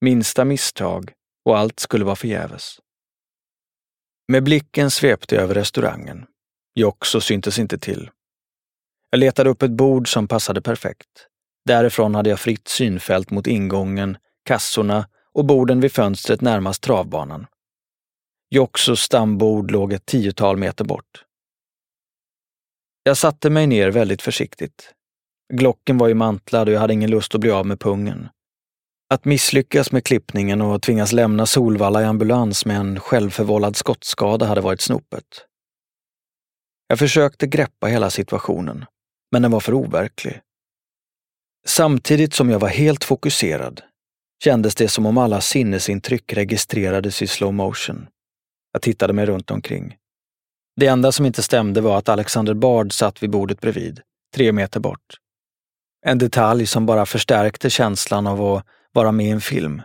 Minsta 0.00 0.44
misstag 0.44 1.12
och 1.44 1.58
allt 1.58 1.80
skulle 1.80 2.04
vara 2.04 2.16
förgäves. 2.16 2.76
Med 4.28 4.44
blicken 4.44 4.90
svepte 4.90 5.34
jag 5.34 5.44
över 5.44 5.54
restaurangen. 5.54 6.26
Joxo 6.74 7.20
syntes 7.20 7.58
inte 7.58 7.78
till. 7.78 8.10
Jag 9.10 9.18
letade 9.18 9.50
upp 9.50 9.62
ett 9.62 9.70
bord 9.70 10.12
som 10.12 10.28
passade 10.28 10.62
perfekt. 10.62 11.26
Därifrån 11.64 12.14
hade 12.14 12.30
jag 12.30 12.40
fritt 12.40 12.68
synfält 12.68 13.30
mot 13.30 13.46
ingången, 13.46 14.16
kassorna 14.44 15.08
och 15.32 15.44
borden 15.44 15.80
vid 15.80 15.92
fönstret 15.92 16.40
närmast 16.40 16.82
travbanan. 16.82 17.46
Joxos 18.50 19.00
stambord 19.00 19.70
låg 19.70 19.92
ett 19.92 20.06
tiotal 20.06 20.56
meter 20.56 20.84
bort. 20.84 21.24
Jag 23.02 23.16
satte 23.16 23.50
mig 23.50 23.66
ner 23.66 23.90
väldigt 23.90 24.22
försiktigt. 24.22 24.94
Glocken 25.52 25.98
var 25.98 26.08
ju 26.08 26.14
mantlad 26.14 26.68
och 26.68 26.74
jag 26.74 26.80
hade 26.80 26.92
ingen 26.92 27.10
lust 27.10 27.34
att 27.34 27.40
bli 27.40 27.50
av 27.50 27.66
med 27.66 27.80
pungen. 27.80 28.28
Att 29.14 29.24
misslyckas 29.24 29.92
med 29.92 30.04
klippningen 30.04 30.60
och 30.60 30.82
tvingas 30.82 31.12
lämna 31.12 31.46
Solvalla 31.46 32.02
i 32.02 32.04
ambulans 32.04 32.66
med 32.66 32.76
en 32.76 33.00
självförvållad 33.00 33.76
skottskada 33.76 34.46
hade 34.46 34.60
varit 34.60 34.80
snopet. 34.80 35.46
Jag 36.88 36.98
försökte 36.98 37.46
greppa 37.46 37.86
hela 37.86 38.10
situationen, 38.10 38.84
men 39.32 39.42
den 39.42 39.50
var 39.50 39.60
för 39.60 39.74
overklig. 39.74 40.40
Samtidigt 41.66 42.34
som 42.34 42.50
jag 42.50 42.58
var 42.58 42.68
helt 42.68 43.04
fokuserad 43.04 43.82
kändes 44.44 44.74
det 44.74 44.88
som 44.88 45.06
om 45.06 45.18
alla 45.18 45.40
sinnesintryck 45.40 46.32
registrerades 46.32 47.22
i 47.22 47.26
slow 47.26 47.54
motion. 47.54 48.06
Jag 48.72 48.82
tittade 48.82 49.12
mig 49.12 49.26
runt 49.26 49.50
omkring. 49.50 49.96
Det 50.80 50.86
enda 50.86 51.12
som 51.12 51.26
inte 51.26 51.42
stämde 51.42 51.80
var 51.80 51.98
att 51.98 52.08
Alexander 52.08 52.54
Bard 52.54 52.92
satt 52.92 53.22
vid 53.22 53.30
bordet 53.30 53.60
bredvid, 53.60 54.00
tre 54.34 54.52
meter 54.52 54.80
bort. 54.80 55.16
En 56.06 56.18
detalj 56.18 56.66
som 56.66 56.86
bara 56.86 57.06
förstärkte 57.06 57.70
känslan 57.70 58.26
av 58.26 58.42
att 58.42 58.66
vara 58.92 59.12
med 59.12 59.26
i 59.26 59.30
en 59.30 59.40
film. 59.40 59.82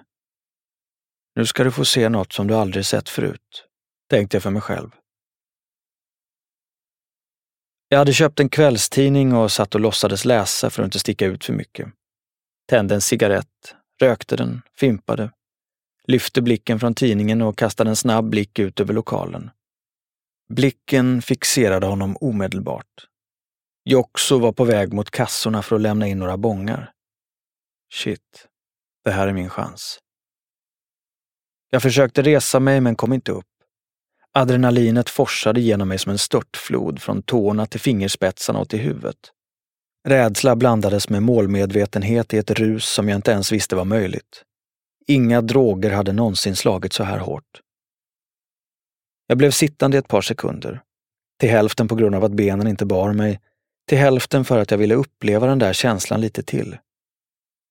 Nu 1.35 1.45
ska 1.45 1.63
du 1.63 1.71
få 1.71 1.85
se 1.85 2.09
något 2.09 2.33
som 2.33 2.47
du 2.47 2.55
aldrig 2.55 2.85
sett 2.85 3.09
förut, 3.09 3.65
tänkte 4.09 4.35
jag 4.35 4.43
för 4.43 4.49
mig 4.49 4.61
själv. 4.61 4.89
Jag 7.89 7.97
hade 7.97 8.13
köpt 8.13 8.39
en 8.39 8.49
kvällstidning 8.49 9.33
och 9.33 9.51
satt 9.51 9.75
och 9.75 9.81
låtsades 9.81 10.25
läsa 10.25 10.69
för 10.69 10.83
att 10.83 10.87
inte 10.87 10.99
sticka 10.99 11.25
ut 11.25 11.45
för 11.45 11.53
mycket. 11.53 11.87
Tände 12.69 12.95
en 12.95 13.01
cigarett, 13.01 13.75
rökte 14.01 14.35
den, 14.35 14.61
fimpade, 14.77 15.31
lyfte 16.07 16.41
blicken 16.41 16.79
från 16.79 16.95
tidningen 16.95 17.41
och 17.41 17.57
kastade 17.57 17.89
en 17.89 17.95
snabb 17.95 18.29
blick 18.29 18.59
ut 18.59 18.79
över 18.79 18.93
lokalen. 18.93 19.51
Blicken 20.53 21.21
fixerade 21.21 21.87
honom 21.87 22.17
omedelbart. 22.21 23.07
Joxo 23.85 24.39
var 24.39 24.51
på 24.51 24.63
väg 24.63 24.93
mot 24.93 25.11
kassorna 25.11 25.61
för 25.61 25.75
att 25.75 25.81
lämna 25.81 26.07
in 26.07 26.19
några 26.19 26.37
bongar. 26.37 26.91
Shit, 27.93 28.47
det 29.03 29.11
här 29.11 29.27
är 29.27 29.33
min 29.33 29.49
chans. 29.49 29.99
Jag 31.69 31.81
försökte 31.81 32.21
resa 32.21 32.59
mig 32.59 32.81
men 32.81 32.95
kom 32.95 33.13
inte 33.13 33.31
upp. 33.31 33.45
Adrenalinet 34.31 35.09
forsade 35.09 35.61
genom 35.61 35.87
mig 35.87 35.99
som 35.99 36.11
en 36.11 36.17
störtflod 36.17 37.01
från 37.01 37.21
tårna 37.23 37.65
till 37.65 37.79
fingerspetsarna 37.79 38.59
och 38.59 38.69
till 38.69 38.79
huvudet. 38.79 39.31
Rädsla 40.07 40.55
blandades 40.55 41.09
med 41.09 41.23
målmedvetenhet 41.23 42.33
i 42.33 42.37
ett 42.37 42.51
rus 42.51 42.85
som 42.85 43.09
jag 43.09 43.17
inte 43.17 43.31
ens 43.31 43.51
visste 43.51 43.75
var 43.75 43.85
möjligt. 43.85 44.43
Inga 45.07 45.41
droger 45.41 45.91
hade 45.91 46.13
någonsin 46.13 46.55
slagit 46.55 46.93
så 46.93 47.03
här 47.03 47.19
hårt. 47.19 47.61
Jag 49.27 49.37
blev 49.37 49.51
sittande 49.51 49.97
i 49.97 49.99
ett 49.99 50.07
par 50.07 50.21
sekunder. 50.21 50.81
Till 51.39 51.49
hälften 51.49 51.87
på 51.87 51.95
grund 51.95 52.15
av 52.15 52.23
att 52.23 52.31
benen 52.31 52.67
inte 52.67 52.85
bar 52.85 53.13
mig, 53.13 53.39
till 53.87 53.97
hälften 53.97 54.45
för 54.45 54.59
att 54.59 54.71
jag 54.71 54.77
ville 54.77 54.95
uppleva 54.95 55.47
den 55.47 55.59
där 55.59 55.73
känslan 55.73 56.21
lite 56.21 56.43
till. 56.43 56.77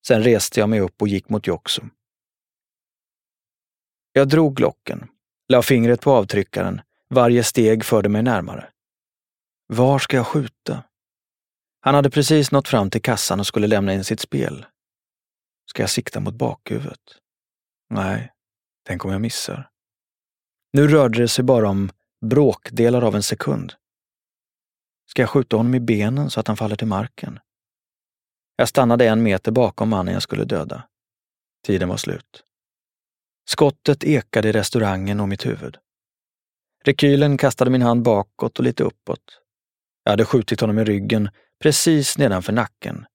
Sen 0.07 0.23
reste 0.23 0.59
jag 0.59 0.69
mig 0.69 0.79
upp 0.79 1.01
och 1.01 1.07
gick 1.07 1.29
mot 1.29 1.47
Joxo. 1.47 1.81
Jag 4.11 4.27
drog 4.27 4.59
locken, 4.59 5.07
la 5.47 5.61
fingret 5.61 6.01
på 6.01 6.11
avtryckaren, 6.11 6.81
varje 7.09 7.43
steg 7.43 7.85
förde 7.85 8.09
mig 8.09 8.23
närmare. 8.23 8.69
Var 9.67 9.99
ska 9.99 10.17
jag 10.17 10.27
skjuta? 10.27 10.83
Han 11.79 11.95
hade 11.95 12.09
precis 12.09 12.51
nått 12.51 12.67
fram 12.67 12.89
till 12.89 13.01
kassan 13.01 13.39
och 13.39 13.47
skulle 13.47 13.67
lämna 13.67 13.93
in 13.93 14.03
sitt 14.03 14.19
spel. 14.19 14.65
Ska 15.69 15.83
jag 15.83 15.89
sikta 15.89 16.19
mot 16.19 16.33
bakhuvudet? 16.33 16.99
Nej, 17.89 18.31
tänk 18.87 19.05
om 19.05 19.11
jag 19.11 19.21
missar. 19.21 19.69
Nu 20.75 20.87
rörde 20.87 21.21
det 21.21 21.27
sig 21.27 21.45
bara 21.45 21.69
om 21.69 21.91
bråkdelar 22.25 23.01
av 23.01 23.15
en 23.15 23.23
sekund. 23.23 23.73
Ska 25.09 25.21
jag 25.21 25.29
skjuta 25.29 25.57
honom 25.57 25.75
i 25.75 25.79
benen 25.79 26.29
så 26.29 26.39
att 26.39 26.47
han 26.47 26.57
faller 26.57 26.75
till 26.75 26.87
marken? 26.87 27.39
Jag 28.55 28.69
stannade 28.69 29.07
en 29.07 29.23
meter 29.23 29.51
bakom 29.51 29.89
mannen 29.89 30.13
jag 30.13 30.23
skulle 30.23 30.43
döda. 30.43 30.87
Tiden 31.65 31.89
var 31.89 31.97
slut. 31.97 32.43
Skottet 33.49 34.03
ekade 34.03 34.49
i 34.49 34.51
restaurangen 34.51 35.19
och 35.19 35.29
mitt 35.29 35.45
huvud. 35.45 35.77
Rekylen 36.83 37.37
kastade 37.37 37.71
min 37.71 37.81
hand 37.81 38.01
bakåt 38.01 38.59
och 38.59 38.65
lite 38.65 38.83
uppåt. 38.83 39.41
Jag 40.03 40.11
hade 40.11 40.25
skjutit 40.25 40.61
honom 40.61 40.79
i 40.79 40.83
ryggen, 40.83 41.29
precis 41.63 42.17
nedanför 42.17 42.53
nacken. 42.53 43.05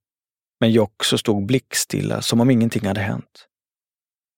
Men 0.61 0.73
Joxo 0.73 1.19
stod 1.19 1.47
blickstilla, 1.47 2.23
som 2.23 2.41
om 2.41 2.51
ingenting 2.51 2.87
hade 2.87 3.01
hänt. 3.01 3.49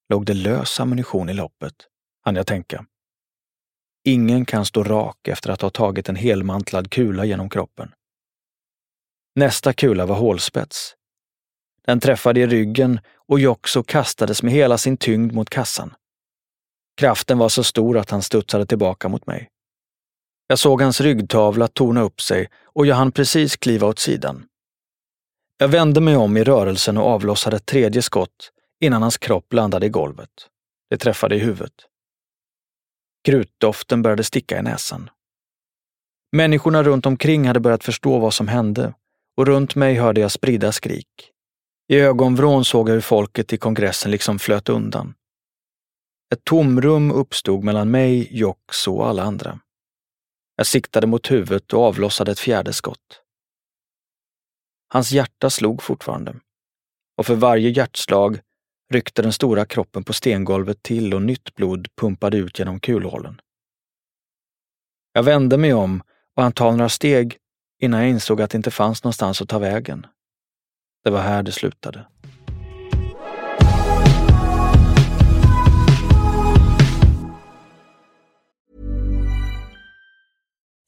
Låg 0.08 0.26
det 0.26 0.34
lös 0.34 0.80
ammunition 0.80 1.28
i 1.28 1.34
loppet, 1.34 1.74
hann 2.24 2.36
jag 2.36 2.46
tänka. 2.46 2.86
Ingen 4.04 4.44
kan 4.44 4.64
stå 4.64 4.82
rak 4.82 5.28
efter 5.28 5.50
att 5.50 5.62
ha 5.62 5.70
tagit 5.70 6.08
en 6.08 6.16
helmantlad 6.16 6.90
kula 6.90 7.24
genom 7.24 7.50
kroppen. 7.50 7.92
Nästa 9.34 9.72
kula 9.72 10.06
var 10.06 10.16
hålspets. 10.16 10.94
Den 11.86 12.00
träffade 12.00 12.40
i 12.40 12.46
ryggen 12.46 13.00
och 13.28 13.40
Joxo 13.40 13.82
kastades 13.82 14.42
med 14.42 14.52
hela 14.52 14.78
sin 14.78 14.96
tyngd 14.96 15.32
mot 15.32 15.50
kassan. 15.50 15.94
Kraften 16.96 17.38
var 17.38 17.48
så 17.48 17.64
stor 17.64 17.98
att 17.98 18.10
han 18.10 18.22
studsade 18.22 18.66
tillbaka 18.66 19.08
mot 19.08 19.26
mig. 19.26 19.48
Jag 20.46 20.58
såg 20.58 20.82
hans 20.82 21.00
ryggtavla 21.00 21.68
torna 21.68 22.02
upp 22.02 22.20
sig 22.20 22.48
och 22.64 22.86
jag 22.86 22.96
hann 22.96 23.12
precis 23.12 23.56
kliva 23.56 23.86
åt 23.86 23.98
sidan. 23.98 24.44
Jag 25.58 25.68
vände 25.68 26.00
mig 26.00 26.16
om 26.16 26.36
i 26.36 26.44
rörelsen 26.44 26.98
och 26.98 27.06
avlossade 27.06 27.56
ett 27.56 27.66
tredje 27.66 28.02
skott 28.02 28.52
innan 28.80 29.02
hans 29.02 29.18
kropp 29.18 29.52
landade 29.52 29.86
i 29.86 29.88
golvet. 29.88 30.48
Det 30.90 30.96
träffade 30.96 31.34
i 31.34 31.38
huvudet. 31.38 31.72
Krutdoften 33.24 34.02
började 34.02 34.24
sticka 34.24 34.58
i 34.58 34.62
näsan. 34.62 35.10
Människorna 36.36 36.82
runt 36.82 37.06
omkring 37.06 37.46
hade 37.46 37.60
börjat 37.60 37.84
förstå 37.84 38.18
vad 38.18 38.34
som 38.34 38.48
hände 38.48 38.94
och 39.36 39.46
runt 39.46 39.74
mig 39.74 39.94
hörde 39.94 40.20
jag 40.20 40.32
sprida 40.32 40.72
skrik. 40.72 41.30
I 41.88 41.98
ögonvrån 41.98 42.64
såg 42.64 42.88
jag 42.88 42.94
hur 42.94 43.00
folket 43.00 43.52
i 43.52 43.58
kongressen 43.58 44.10
liksom 44.10 44.38
flöt 44.38 44.68
undan. 44.68 45.14
Ett 46.32 46.44
tomrum 46.44 47.10
uppstod 47.10 47.64
mellan 47.64 47.90
mig, 47.90 48.28
Jox 48.30 48.88
och 48.88 49.08
alla 49.08 49.22
andra. 49.22 49.60
Jag 50.56 50.66
siktade 50.66 51.06
mot 51.06 51.30
huvudet 51.30 51.72
och 51.72 51.82
avlossade 51.82 52.32
ett 52.32 52.38
fjärde 52.38 52.72
skott. 52.72 53.22
Hans 54.88 55.12
hjärta 55.12 55.50
slog 55.50 55.82
fortfarande. 55.82 56.34
Och 57.16 57.26
för 57.26 57.34
varje 57.34 57.70
hjärtslag 57.70 58.40
ryckte 58.92 59.22
den 59.22 59.32
stora 59.32 59.64
kroppen 59.64 60.04
på 60.04 60.12
stengolvet 60.12 60.82
till 60.82 61.14
och 61.14 61.22
nytt 61.22 61.54
blod 61.54 61.88
pumpade 62.00 62.36
ut 62.36 62.58
genom 62.58 62.80
kulhålen. 62.80 63.40
Jag 65.12 65.22
vände 65.22 65.56
mig 65.56 65.74
om 65.74 66.02
och 66.36 66.42
han 66.42 66.52
tog 66.52 66.76
några 66.76 66.88
steg 66.88 67.36
innan 67.80 68.00
jag 68.00 68.10
insåg 68.10 68.42
att 68.42 68.50
det 68.50 68.56
inte 68.56 68.70
fanns 68.70 69.04
någonstans 69.04 69.42
att 69.42 69.48
ta 69.48 69.58
vägen. 69.58 70.06
Det 71.04 71.10
var 71.10 71.20
här 71.20 71.42
det 71.42 71.52
slutade. 71.52 72.06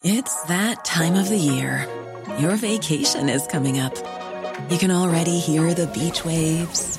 It's 0.05 0.47
that 0.49 0.85
time 0.85 1.17
of 1.17 1.29
the 1.29 1.39
year. 1.39 1.87
Your 2.39 2.57
vacation 2.57 3.29
is 3.31 3.47
coming 3.47 3.81
up. 3.81 3.95
You 4.71 4.79
can 4.79 4.91
already 4.91 5.39
hear 5.39 5.73
the 5.75 5.87
beach 5.87 6.25
waves, 6.25 6.99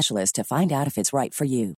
to 0.33 0.43
find 0.43 0.71
out 0.71 0.87
if 0.87 0.97
it's 0.97 1.13
right 1.13 1.35
for 1.35 1.47
you. 1.47 1.73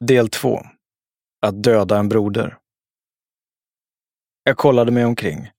Del 0.00 0.28
2. 0.28 0.60
Att 1.42 1.62
döda 1.62 1.98
en 1.98 2.08
broder. 2.08 2.58
Jag 4.44 4.56
kollade 4.56 4.92
mig 4.92 5.04
omkring. 5.04 5.50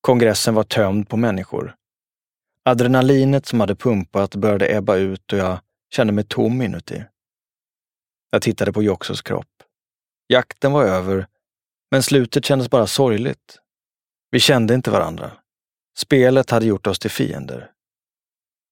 Kongressen 0.00 0.54
var 0.54 0.64
tömd 0.64 1.08
på 1.08 1.16
människor. 1.16 1.74
Adrenalinet 2.64 3.46
som 3.46 3.60
hade 3.60 3.76
pumpat 3.76 4.34
började 4.36 4.76
ebba 4.76 4.96
ut 4.96 5.32
och 5.32 5.38
jag 5.38 5.58
kände 5.94 6.12
mig 6.12 6.24
tom 6.24 6.62
inuti. 6.62 7.04
Jag 8.30 8.42
tittade 8.42 8.72
på 8.72 8.82
Joxos 8.82 9.22
kropp. 9.22 9.62
Jakten 10.28 10.72
var 10.72 10.84
över, 10.84 11.26
men 11.94 12.02
slutet 12.02 12.44
kändes 12.44 12.70
bara 12.70 12.86
sorgligt. 12.86 13.58
Vi 14.30 14.40
kände 14.40 14.74
inte 14.74 14.90
varandra. 14.90 15.32
Spelet 15.98 16.50
hade 16.50 16.66
gjort 16.66 16.86
oss 16.86 16.98
till 16.98 17.10
fiender. 17.10 17.72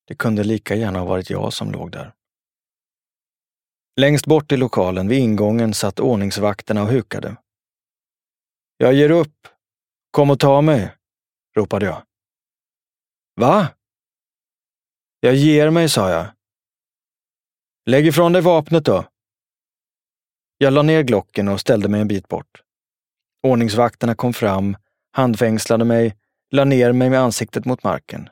Det 0.06 0.14
kunde 0.14 0.44
lika 0.44 0.74
gärna 0.74 0.98
ha 0.98 1.06
varit 1.06 1.30
jag 1.30 1.52
som 1.52 1.72
låg 1.72 1.92
där. 1.92 2.14
Längst 4.00 4.26
bort 4.26 4.52
i 4.52 4.56
lokalen 4.56 5.08
vid 5.08 5.18
ingången 5.18 5.74
satt 5.74 6.00
ordningsvakterna 6.00 6.82
och 6.82 6.88
hukade. 6.88 7.36
Jag 8.76 8.94
ger 8.94 9.10
upp. 9.10 9.48
Kom 10.10 10.30
och 10.30 10.40
ta 10.40 10.60
mig, 10.60 10.94
ropade 11.56 11.86
jag. 11.86 12.02
Va? 13.40 13.68
Jag 15.20 15.34
ger 15.34 15.70
mig, 15.70 15.88
sa 15.88 16.10
jag. 16.10 16.26
Lägg 17.86 18.06
ifrån 18.06 18.32
dig 18.32 18.42
vapnet 18.42 18.84
då. 18.84 19.04
Jag 20.58 20.72
la 20.72 20.82
ner 20.82 21.02
Glocken 21.02 21.48
och 21.48 21.60
ställde 21.60 21.88
mig 21.88 22.00
en 22.00 22.08
bit 22.08 22.28
bort. 22.28 22.62
Ordningsvakterna 23.42 24.14
kom 24.14 24.32
fram, 24.32 24.76
handfängslade 25.12 25.84
mig, 25.84 26.16
la 26.50 26.64
ner 26.64 26.92
mig 26.92 27.10
med 27.10 27.20
ansiktet 27.20 27.64
mot 27.64 27.82
marken. 27.82 28.28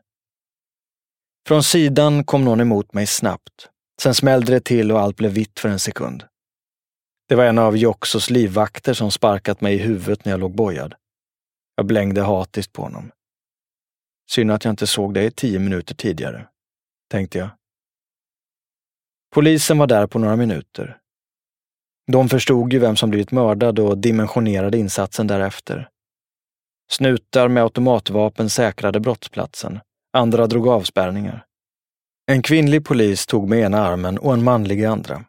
Från 1.46 1.62
sidan 1.62 2.24
kom 2.24 2.44
någon 2.44 2.60
emot 2.60 2.94
mig 2.94 3.06
snabbt. 3.06 3.68
Sen 4.02 4.14
smällde 4.14 4.52
det 4.52 4.64
till 4.64 4.92
och 4.92 5.00
allt 5.00 5.16
blev 5.16 5.30
vitt 5.30 5.60
för 5.60 5.68
en 5.68 5.78
sekund. 5.78 6.24
Det 7.28 7.34
var 7.34 7.44
en 7.44 7.58
av 7.58 7.76
Joxos 7.76 8.30
livvakter 8.30 8.94
som 8.94 9.10
sparkat 9.10 9.60
mig 9.60 9.74
i 9.74 9.78
huvudet 9.78 10.24
när 10.24 10.32
jag 10.32 10.40
låg 10.40 10.54
bojad. 10.54 10.94
Jag 11.74 11.86
blängde 11.86 12.22
hatiskt 12.22 12.72
på 12.72 12.82
honom. 12.82 13.10
Synd 14.30 14.50
att 14.50 14.64
jag 14.64 14.72
inte 14.72 14.86
såg 14.86 15.14
dig 15.14 15.30
tio 15.30 15.58
minuter 15.58 15.94
tidigare, 15.94 16.48
tänkte 17.10 17.38
jag. 17.38 17.48
Polisen 19.34 19.78
var 19.78 19.86
där 19.86 20.06
på 20.06 20.18
några 20.18 20.36
minuter. 20.36 20.98
De 22.12 22.28
förstod 22.28 22.72
ju 22.72 22.78
vem 22.78 22.96
som 22.96 23.10
blivit 23.10 23.32
mördad 23.32 23.78
och 23.78 23.98
dimensionerade 23.98 24.78
insatsen 24.78 25.26
därefter. 25.26 25.88
Snutar 26.92 27.48
med 27.48 27.62
automatvapen 27.62 28.50
säkrade 28.50 29.00
brottsplatsen. 29.00 29.80
Andra 30.12 30.46
drog 30.46 30.68
avspärrningar. 30.68 31.44
En 32.26 32.42
kvinnlig 32.42 32.84
polis 32.84 33.26
tog 33.26 33.48
med 33.48 33.58
ena 33.58 33.86
armen 33.86 34.18
och 34.18 34.32
en 34.32 34.44
manlig 34.44 34.80
i 34.80 34.86
andra. 34.86 35.24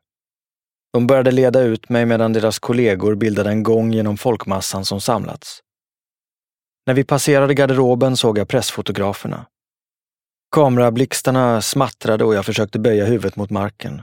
De 0.93 1.07
började 1.07 1.31
leda 1.31 1.61
ut 1.61 1.89
mig 1.89 2.05
medan 2.05 2.33
deras 2.33 2.59
kollegor 2.59 3.15
bildade 3.15 3.49
en 3.49 3.63
gång 3.63 3.93
genom 3.93 4.17
folkmassan 4.17 4.85
som 4.85 5.01
samlats. 5.01 5.59
När 6.87 6.93
vi 6.93 7.03
passerade 7.03 7.53
garderoben 7.53 8.17
såg 8.17 8.37
jag 8.37 8.47
pressfotograferna. 8.47 9.45
Kamerablixtarna 10.55 11.61
smattrade 11.61 12.23
och 12.23 12.35
jag 12.35 12.45
försökte 12.45 12.79
böja 12.79 13.05
huvudet 13.05 13.35
mot 13.35 13.49
marken. 13.49 14.01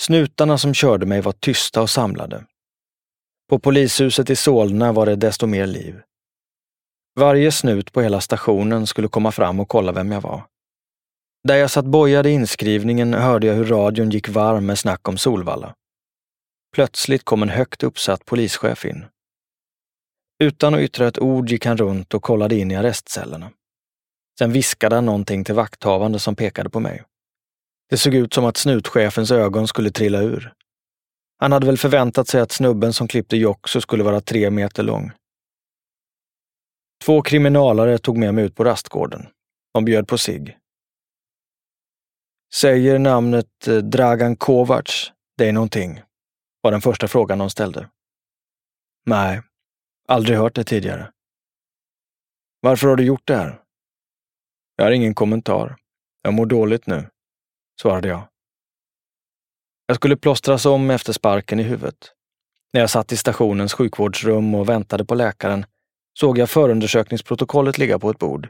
Snutarna 0.00 0.58
som 0.58 0.74
körde 0.74 1.06
mig 1.06 1.20
var 1.20 1.32
tysta 1.32 1.82
och 1.82 1.90
samlade. 1.90 2.44
På 3.48 3.58
polishuset 3.58 4.30
i 4.30 4.36
Solna 4.36 4.92
var 4.92 5.06
det 5.06 5.16
desto 5.16 5.46
mer 5.46 5.66
liv. 5.66 6.02
Varje 7.14 7.52
snut 7.52 7.92
på 7.92 8.02
hela 8.02 8.20
stationen 8.20 8.86
skulle 8.86 9.08
komma 9.08 9.32
fram 9.32 9.60
och 9.60 9.68
kolla 9.68 9.92
vem 9.92 10.12
jag 10.12 10.20
var. 10.20 10.44
Där 11.48 11.56
jag 11.56 11.70
satt 11.70 11.84
bojad 11.84 12.26
i 12.26 12.30
inskrivningen 12.30 13.14
hörde 13.14 13.46
jag 13.46 13.54
hur 13.54 13.64
radion 13.64 14.10
gick 14.10 14.28
varm 14.28 14.66
med 14.66 14.78
snack 14.78 15.08
om 15.08 15.18
Solvalla. 15.18 15.74
Plötsligt 16.74 17.24
kom 17.24 17.42
en 17.42 17.48
högt 17.48 17.82
uppsatt 17.82 18.24
polischef 18.24 18.84
in. 18.84 19.04
Utan 20.42 20.74
att 20.74 20.80
yttra 20.80 21.06
ett 21.08 21.18
ord 21.18 21.48
gick 21.50 21.66
han 21.66 21.76
runt 21.76 22.14
och 22.14 22.22
kollade 22.22 22.56
in 22.56 22.70
i 22.70 22.76
arrestcellerna. 22.76 23.50
Sen 24.38 24.52
viskade 24.52 24.94
han 24.94 25.06
någonting 25.06 25.44
till 25.44 25.54
vakthavande 25.54 26.18
som 26.18 26.36
pekade 26.36 26.70
på 26.70 26.80
mig. 26.80 27.04
Det 27.90 27.98
såg 27.98 28.14
ut 28.14 28.34
som 28.34 28.44
att 28.44 28.56
snutchefens 28.56 29.30
ögon 29.30 29.68
skulle 29.68 29.90
trilla 29.90 30.20
ur. 30.20 30.54
Han 31.38 31.52
hade 31.52 31.66
väl 31.66 31.78
förväntat 31.78 32.28
sig 32.28 32.40
att 32.40 32.52
snubben 32.52 32.92
som 32.92 33.08
klippte 33.08 33.36
Joxo 33.36 33.80
skulle 33.80 34.04
vara 34.04 34.20
tre 34.20 34.50
meter 34.50 34.82
lång. 34.82 35.12
Två 37.04 37.22
kriminalare 37.22 37.98
tog 37.98 38.18
med 38.18 38.34
mig 38.34 38.44
ut 38.44 38.54
på 38.54 38.64
rastgården. 38.64 39.26
De 39.74 39.84
bjöd 39.84 40.08
på 40.08 40.18
sig. 40.18 40.58
Säger 42.54 42.98
namnet 42.98 43.68
eh, 43.68 43.76
Dragan 43.76 44.36
Kovacs 44.36 45.12
dig 45.38 45.52
någonting? 45.52 46.00
var 46.60 46.70
den 46.70 46.80
första 46.80 47.08
frågan 47.08 47.38
de 47.38 47.50
ställde. 47.50 47.90
Nej, 49.06 49.42
aldrig 50.08 50.38
hört 50.38 50.54
det 50.54 50.64
tidigare. 50.64 51.12
Varför 52.60 52.88
har 52.88 52.96
du 52.96 53.04
gjort 53.04 53.26
det 53.26 53.36
här? 53.36 53.62
Jag 54.76 54.84
har 54.84 54.92
ingen 54.92 55.14
kommentar. 55.14 55.76
Jag 56.22 56.34
mår 56.34 56.46
dåligt 56.46 56.86
nu, 56.86 57.10
svarade 57.80 58.08
jag. 58.08 58.22
Jag 59.86 59.96
skulle 59.96 60.16
plåstras 60.16 60.66
om 60.66 60.90
efter 60.90 61.12
sparken 61.12 61.60
i 61.60 61.62
huvudet. 61.62 62.12
När 62.72 62.80
jag 62.80 62.90
satt 62.90 63.12
i 63.12 63.16
stationens 63.16 63.74
sjukvårdsrum 63.74 64.54
och 64.54 64.68
väntade 64.68 65.04
på 65.04 65.14
läkaren 65.14 65.66
såg 66.18 66.38
jag 66.38 66.50
förundersökningsprotokollet 66.50 67.78
ligga 67.78 67.98
på 67.98 68.10
ett 68.10 68.18
bord. 68.18 68.48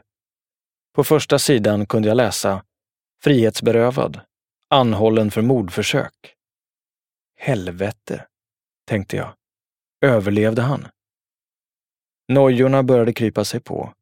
På 0.95 1.03
första 1.03 1.39
sidan 1.39 1.85
kunde 1.85 2.07
jag 2.07 2.17
läsa 2.17 2.63
Frihetsberövad, 3.23 4.19
anhållen 4.67 5.31
för 5.31 5.41
mordförsök. 5.41 6.35
Helvete, 7.37 8.25
tänkte 8.87 9.17
jag. 9.17 9.33
Överlevde 10.01 10.61
han? 10.61 10.87
Nojorna 12.27 12.83
började 12.83 13.13
krypa 13.13 13.45
sig 13.45 13.59
på. 13.59 13.93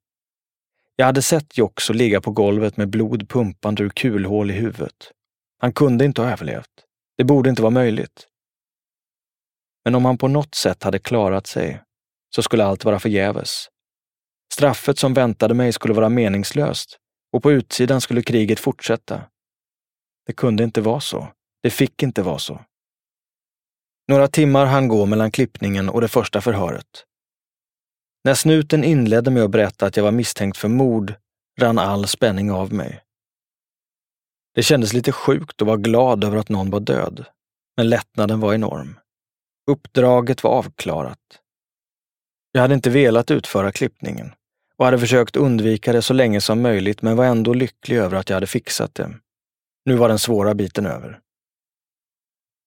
Jag 0.95 1.05
hade 1.05 1.21
sett 1.21 1.57
Joxo 1.57 1.93
ligga 1.93 2.21
på 2.21 2.31
golvet 2.31 2.77
med 2.77 2.89
blod 2.89 3.29
pumpande 3.29 3.83
ur 3.83 3.89
kulhål 3.89 4.51
i 4.51 4.53
huvudet. 4.53 5.11
Han 5.59 5.73
kunde 5.73 6.05
inte 6.05 6.21
ha 6.21 6.31
överlevt. 6.31 6.85
Det 7.17 7.23
borde 7.23 7.49
inte 7.49 7.61
vara 7.61 7.71
möjligt. 7.71 8.27
Men 9.85 9.95
om 9.95 10.05
han 10.05 10.17
på 10.17 10.27
något 10.27 10.55
sätt 10.55 10.83
hade 10.83 10.99
klarat 10.99 11.47
sig 11.47 11.83
så 12.35 12.41
skulle 12.41 12.65
allt 12.65 12.85
vara 12.85 12.99
förgäves. 12.99 13.67
Straffet 14.53 14.99
som 14.99 15.13
väntade 15.13 15.53
mig 15.53 15.73
skulle 15.73 15.93
vara 15.93 16.09
meningslöst 16.09 16.97
och 17.33 17.43
på 17.43 17.51
utsidan 17.51 18.01
skulle 18.01 18.21
kriget 18.21 18.59
fortsätta. 18.59 19.21
Det 20.25 20.33
kunde 20.33 20.63
inte 20.63 20.81
vara 20.81 20.99
så. 20.99 21.27
Det 21.63 21.69
fick 21.69 22.03
inte 22.03 22.21
vara 22.21 22.39
så. 22.39 22.65
Några 24.07 24.27
timmar 24.27 24.65
hann 24.65 24.87
gå 24.87 25.05
mellan 25.05 25.31
klippningen 25.31 25.89
och 25.89 26.01
det 26.01 26.07
första 26.07 26.41
förhöret. 26.41 27.05
När 28.23 28.33
snuten 28.33 28.83
inledde 28.83 29.31
med 29.31 29.43
att 29.43 29.51
berätta 29.51 29.85
att 29.85 29.97
jag 29.97 30.03
var 30.03 30.11
misstänkt 30.11 30.57
för 30.57 30.67
mord 30.67 31.13
rann 31.59 31.79
all 31.79 32.07
spänning 32.07 32.51
av 32.51 32.73
mig. 32.73 33.01
Det 34.55 34.63
kändes 34.63 34.93
lite 34.93 35.11
sjukt 35.11 35.61
att 35.61 35.67
vara 35.67 35.77
glad 35.77 36.23
över 36.23 36.37
att 36.37 36.49
någon 36.49 36.69
var 36.69 36.79
död, 36.79 37.25
men 37.77 37.89
lättnaden 37.89 38.39
var 38.39 38.53
enorm. 38.53 38.99
Uppdraget 39.71 40.43
var 40.43 40.51
avklarat. 40.51 41.19
Jag 42.51 42.61
hade 42.61 42.73
inte 42.73 42.89
velat 42.89 43.31
utföra 43.31 43.71
klippningen 43.71 44.33
och 44.77 44.85
hade 44.85 44.99
försökt 44.99 45.35
undvika 45.35 45.93
det 45.93 46.01
så 46.01 46.13
länge 46.13 46.41
som 46.41 46.61
möjligt 46.61 47.01
men 47.01 47.17
var 47.17 47.25
ändå 47.25 47.53
lycklig 47.53 47.97
över 47.97 48.17
att 48.17 48.29
jag 48.29 48.35
hade 48.35 48.47
fixat 48.47 48.95
det. 48.95 49.13
Nu 49.85 49.95
var 49.95 50.09
den 50.09 50.19
svåra 50.19 50.53
biten 50.53 50.85
över. 50.85 51.19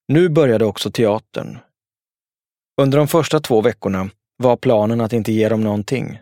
Nu 0.08 0.28
började 0.28 0.64
också 0.64 0.90
teatern. 0.90 1.58
Under 2.80 2.98
de 2.98 3.08
första 3.08 3.40
två 3.40 3.60
veckorna 3.60 4.10
var 4.36 4.56
planen 4.56 5.00
att 5.00 5.12
inte 5.12 5.32
ge 5.32 5.48
dem 5.48 5.60
någonting, 5.60 6.18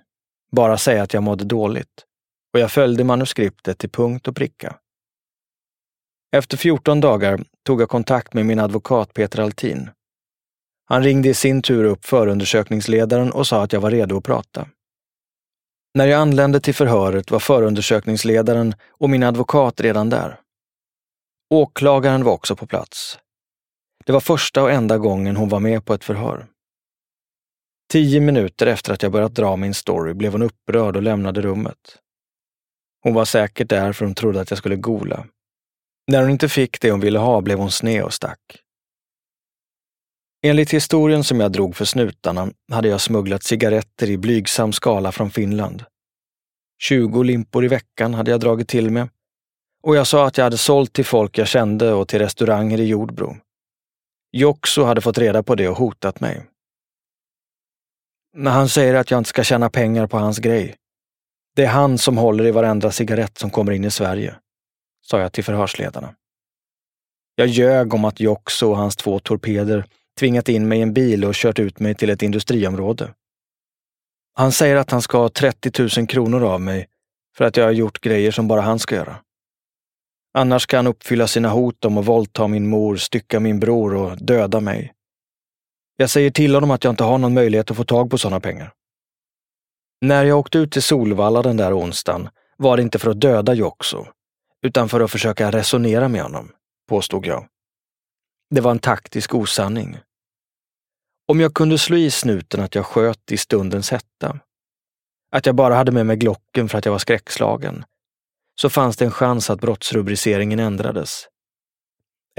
bara 0.52 0.78
säga 0.78 1.02
att 1.02 1.14
jag 1.14 1.22
mådde 1.22 1.44
dåligt 1.44 2.04
och 2.54 2.60
jag 2.60 2.72
följde 2.72 3.04
manuskriptet 3.04 3.78
till 3.78 3.90
punkt 3.90 4.28
och 4.28 4.36
pricka. 4.36 4.76
Efter 6.32 6.56
14 6.56 7.00
dagar 7.00 7.44
tog 7.64 7.80
jag 7.80 7.88
kontakt 7.88 8.34
med 8.34 8.46
min 8.46 8.58
advokat 8.58 9.14
Peter 9.14 9.40
Altin. 9.40 9.90
Han 10.84 11.02
ringde 11.02 11.28
i 11.28 11.34
sin 11.34 11.62
tur 11.62 11.84
upp 11.84 12.04
förundersökningsledaren 12.04 13.32
och 13.32 13.46
sa 13.46 13.62
att 13.62 13.72
jag 13.72 13.80
var 13.80 13.90
redo 13.90 14.16
att 14.16 14.24
prata. 14.24 14.68
När 15.94 16.06
jag 16.06 16.20
anlände 16.20 16.60
till 16.60 16.74
förhöret 16.74 17.30
var 17.30 17.40
förundersökningsledaren 17.40 18.74
och 18.88 19.10
min 19.10 19.22
advokat 19.22 19.80
redan 19.80 20.10
där. 20.10 20.40
Åklagaren 21.50 22.24
var 22.24 22.32
också 22.32 22.56
på 22.56 22.66
plats. 22.66 23.18
Det 24.04 24.12
var 24.12 24.20
första 24.20 24.62
och 24.62 24.70
enda 24.70 24.98
gången 24.98 25.36
hon 25.36 25.48
var 25.48 25.60
med 25.60 25.84
på 25.84 25.94
ett 25.94 26.04
förhör. 26.04 26.46
Tio 27.92 28.20
minuter 28.20 28.66
efter 28.66 28.92
att 28.92 29.02
jag 29.02 29.12
börjat 29.12 29.34
dra 29.34 29.56
min 29.56 29.74
story 29.74 30.14
blev 30.14 30.32
hon 30.32 30.42
upprörd 30.42 30.96
och 30.96 31.02
lämnade 31.02 31.42
rummet. 31.42 31.98
Hon 33.02 33.14
var 33.14 33.24
säkert 33.24 33.68
där 33.68 33.92
för 33.92 34.04
hon 34.04 34.14
trodde 34.14 34.40
att 34.40 34.50
jag 34.50 34.58
skulle 34.58 34.76
gola. 34.76 35.26
När 36.10 36.22
hon 36.22 36.30
inte 36.30 36.48
fick 36.48 36.80
det 36.80 36.90
hon 36.90 37.00
ville 37.00 37.18
ha 37.18 37.40
blev 37.40 37.58
hon 37.58 37.70
sned 37.70 38.02
och 38.02 38.14
stack. 38.14 38.40
Enligt 40.42 40.70
historien 40.70 41.24
som 41.24 41.40
jag 41.40 41.52
drog 41.52 41.76
för 41.76 41.84
snutarna 41.84 42.52
hade 42.72 42.88
jag 42.88 43.00
smugglat 43.00 43.42
cigaretter 43.42 44.10
i 44.10 44.18
blygsam 44.18 44.72
skala 44.72 45.12
från 45.12 45.30
Finland. 45.30 45.84
20 46.82 47.22
limpor 47.22 47.64
i 47.64 47.68
veckan 47.68 48.14
hade 48.14 48.30
jag 48.30 48.40
dragit 48.40 48.68
till 48.68 48.90
med 48.90 49.08
och 49.82 49.96
jag 49.96 50.06
sa 50.06 50.26
att 50.26 50.36
jag 50.36 50.44
hade 50.44 50.58
sålt 50.58 50.92
till 50.92 51.04
folk 51.04 51.38
jag 51.38 51.48
kände 51.48 51.92
och 51.92 52.08
till 52.08 52.18
restauranger 52.18 52.80
i 52.80 52.84
Jordbro. 52.84 53.36
Joxo 54.32 54.82
hade 54.82 55.00
fått 55.00 55.18
reda 55.18 55.42
på 55.42 55.54
det 55.54 55.68
och 55.68 55.76
hotat 55.76 56.20
mig. 56.20 56.46
När 58.36 58.50
han 58.50 58.68
säger 58.68 58.94
att 58.94 59.10
jag 59.10 59.18
inte 59.18 59.30
ska 59.30 59.44
tjäna 59.44 59.70
pengar 59.70 60.06
på 60.06 60.18
hans 60.18 60.38
grej. 60.38 60.76
Det 61.56 61.64
är 61.64 61.70
han 61.70 61.98
som 61.98 62.18
håller 62.18 62.46
i 62.46 62.50
varenda 62.50 62.90
cigarett 62.90 63.38
som 63.38 63.50
kommer 63.50 63.72
in 63.72 63.84
i 63.84 63.90
Sverige, 63.90 64.36
sa 65.10 65.20
jag 65.20 65.32
till 65.32 65.44
förhörsledarna. 65.44 66.14
Jag 67.34 67.48
ljög 67.48 67.94
om 67.94 68.04
att 68.04 68.20
Jox 68.20 68.62
och 68.62 68.76
hans 68.76 68.96
två 68.96 69.18
torpeder 69.18 69.84
tvingat 70.18 70.48
in 70.48 70.68
mig 70.68 70.78
i 70.78 70.82
en 70.82 70.92
bil 70.92 71.24
och 71.24 71.34
kört 71.34 71.58
ut 71.58 71.80
mig 71.80 71.94
till 71.94 72.10
ett 72.10 72.22
industriområde. 72.22 73.14
Han 74.34 74.52
säger 74.52 74.76
att 74.76 74.90
han 74.90 75.02
ska 75.02 75.18
ha 75.18 75.28
30 75.28 75.98
000 75.98 76.06
kronor 76.06 76.44
av 76.44 76.60
mig 76.60 76.88
för 77.36 77.44
att 77.44 77.56
jag 77.56 77.64
har 77.64 77.72
gjort 77.72 78.00
grejer 78.00 78.30
som 78.30 78.48
bara 78.48 78.60
han 78.60 78.78
ska 78.78 78.94
göra. 78.94 79.16
Annars 80.34 80.62
ska 80.62 80.76
han 80.76 80.86
uppfylla 80.86 81.26
sina 81.26 81.48
hot 81.48 81.84
om 81.84 81.98
att 81.98 82.06
våldta 82.06 82.48
min 82.48 82.68
mor, 82.68 82.96
stycka 82.96 83.40
min 83.40 83.60
bror 83.60 83.94
och 83.94 84.16
döda 84.16 84.60
mig. 84.60 84.92
Jag 85.96 86.10
säger 86.10 86.30
till 86.30 86.54
honom 86.54 86.70
att 86.70 86.84
jag 86.84 86.92
inte 86.92 87.04
har 87.04 87.18
någon 87.18 87.34
möjlighet 87.34 87.70
att 87.70 87.76
få 87.76 87.84
tag 87.84 88.10
på 88.10 88.18
sådana 88.18 88.40
pengar. 88.40 88.72
När 90.00 90.24
jag 90.24 90.38
åkte 90.38 90.58
ut 90.58 90.72
till 90.72 90.82
Solvalla 90.82 91.42
den 91.42 91.56
där 91.56 91.78
onsdagen 91.78 92.28
var 92.56 92.76
det 92.76 92.82
inte 92.82 92.98
för 92.98 93.10
att 93.10 93.20
döda 93.20 93.54
Joxo, 93.54 94.06
utan 94.62 94.88
för 94.88 95.00
att 95.00 95.10
försöka 95.10 95.50
resonera 95.50 96.08
med 96.08 96.22
honom, 96.22 96.52
påstod 96.88 97.26
jag. 97.26 97.48
Det 98.50 98.60
var 98.60 98.70
en 98.70 98.78
taktisk 98.78 99.34
osanning. 99.34 99.98
Om 101.28 101.40
jag 101.40 101.54
kunde 101.54 101.78
slå 101.78 101.96
i 101.96 102.10
snuten 102.10 102.60
att 102.60 102.74
jag 102.74 102.86
sköt 102.86 103.32
i 103.32 103.36
stundens 103.36 103.90
hetta, 103.90 104.40
att 105.32 105.46
jag 105.46 105.54
bara 105.54 105.74
hade 105.74 105.92
med 105.92 106.06
mig 106.06 106.16
Glocken 106.16 106.68
för 106.68 106.78
att 106.78 106.84
jag 106.84 106.92
var 106.92 106.98
skräckslagen, 106.98 107.84
så 108.60 108.70
fanns 108.70 108.96
det 108.96 109.04
en 109.04 109.10
chans 109.10 109.50
att 109.50 109.60
brottsrubriceringen 109.60 110.58
ändrades. 110.58 111.28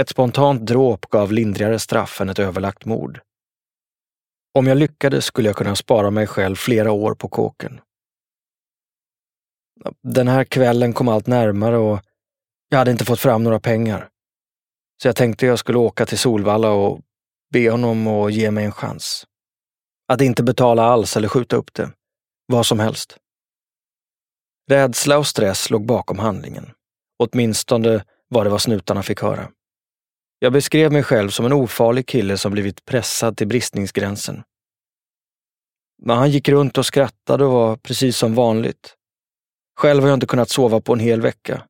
Ett 0.02 0.10
spontant 0.10 0.66
dråp 0.66 1.06
gav 1.06 1.32
lindrigare 1.32 1.80
straff 1.80 2.22
än 2.22 2.30
ett 2.30 2.40
överlagt 2.40 2.86
mord. 2.86 3.20
Om 4.54 4.68
jag 4.68 4.78
lyckades 4.78 5.26
skulle 5.26 5.50
jag 5.50 5.56
kunna 5.56 5.76
spara 5.76 6.12
mig 6.12 6.28
själv 6.28 6.56
flera 6.56 6.92
år 6.92 7.16
på 7.16 7.28
kåken. 7.28 7.82
Den 10.04 10.28
här 10.28 10.44
kvällen 10.44 10.94
kom 10.94 11.08
allt 11.08 11.28
närmare 11.28 11.78
och 11.78 12.00
jag 12.72 12.78
hade 12.78 12.92
inte 12.92 13.06
fått 13.06 13.20
fram 13.20 13.44
några 13.44 13.60
pengar. 13.60 14.10
Så 15.02 15.08
jag 15.08 15.16
tänkte 15.16 15.46
jag 15.46 15.60
skulle 15.60 15.78
åka 15.78 16.06
till 16.06 16.18
Solvalla 16.18 16.72
och 16.72 17.00
be 17.54 17.70
honom 17.70 18.08
att 18.08 18.34
ge 18.34 18.52
mig 18.52 18.66
en 18.66 18.72
chans. 18.72 19.26
Att 20.08 20.22
inte 20.22 20.44
betala 20.44 20.84
alls 20.84 21.18
eller 21.18 21.28
skjuta 21.28 21.56
upp 21.56 21.74
det. 21.74 21.92
Vad 22.46 22.66
som 22.66 22.80
helst. 22.80 23.18
Rädsla 24.70 25.18
och 25.18 25.28
stress 25.28 25.70
låg 25.70 25.86
bakom 25.86 26.20
handlingen. 26.20 26.72
Åtminstone 27.20 28.04
var 28.28 28.44
det 28.44 28.50
vad 28.50 28.62
snutarna 28.62 29.04
fick 29.04 29.22
höra. 29.22 29.52
Jag 30.40 30.54
beskrev 30.54 30.92
mig 30.92 31.04
själv 31.04 31.30
som 31.30 31.46
en 31.46 31.54
ofarlig 31.54 32.08
kille 32.08 32.38
som 32.38 32.52
blivit 32.52 32.86
pressad 32.86 33.38
till 33.38 33.48
bristningsgränsen. 33.48 34.44
Men 36.04 36.18
han 36.18 36.32
gick 36.32 36.50
runt 36.50 36.78
och 36.78 36.86
skrattade 36.86 37.46
och 37.46 37.52
var 37.52 37.76
precis 37.76 38.18
som 38.18 38.36
vanligt. 38.36 38.96
Själv 39.80 40.02
har 40.02 40.10
jag 40.10 40.16
inte 40.16 40.26
kunnat 40.26 40.50
sova 40.50 40.82
på 40.82 40.94
en 40.94 41.00
hel 41.00 41.22
vecka. 41.22 41.68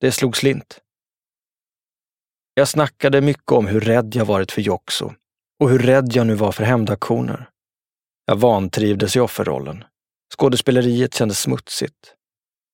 Det 0.00 0.12
slog 0.12 0.36
slint. 0.36 0.80
Jag 2.54 2.68
snackade 2.68 3.20
mycket 3.20 3.52
om 3.52 3.66
hur 3.66 3.80
rädd 3.80 4.14
jag 4.14 4.24
varit 4.24 4.52
för 4.52 4.62
Joxo 4.62 5.12
och 5.60 5.70
hur 5.70 5.78
rädd 5.78 6.12
jag 6.12 6.26
nu 6.26 6.34
var 6.34 6.52
för 6.52 6.64
hämndaktioner. 6.64 7.50
Jag 8.26 8.36
vantrivdes 8.36 9.16
i 9.16 9.20
offerrollen. 9.20 9.84
Skådespeleriet 10.34 11.14
kändes 11.14 11.40
smutsigt. 11.40 12.14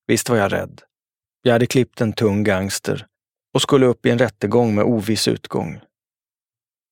Visst 0.07 0.29
var 0.29 0.37
jag 0.37 0.51
rädd. 0.51 0.81
Jag 1.41 1.53
hade 1.53 1.65
klippt 1.65 2.01
en 2.01 2.13
tung 2.13 2.43
gangster 2.43 3.07
och 3.53 3.61
skulle 3.61 3.85
upp 3.85 4.05
i 4.05 4.09
en 4.09 4.19
rättegång 4.19 4.75
med 4.75 4.83
oviss 4.83 5.27
utgång. 5.27 5.81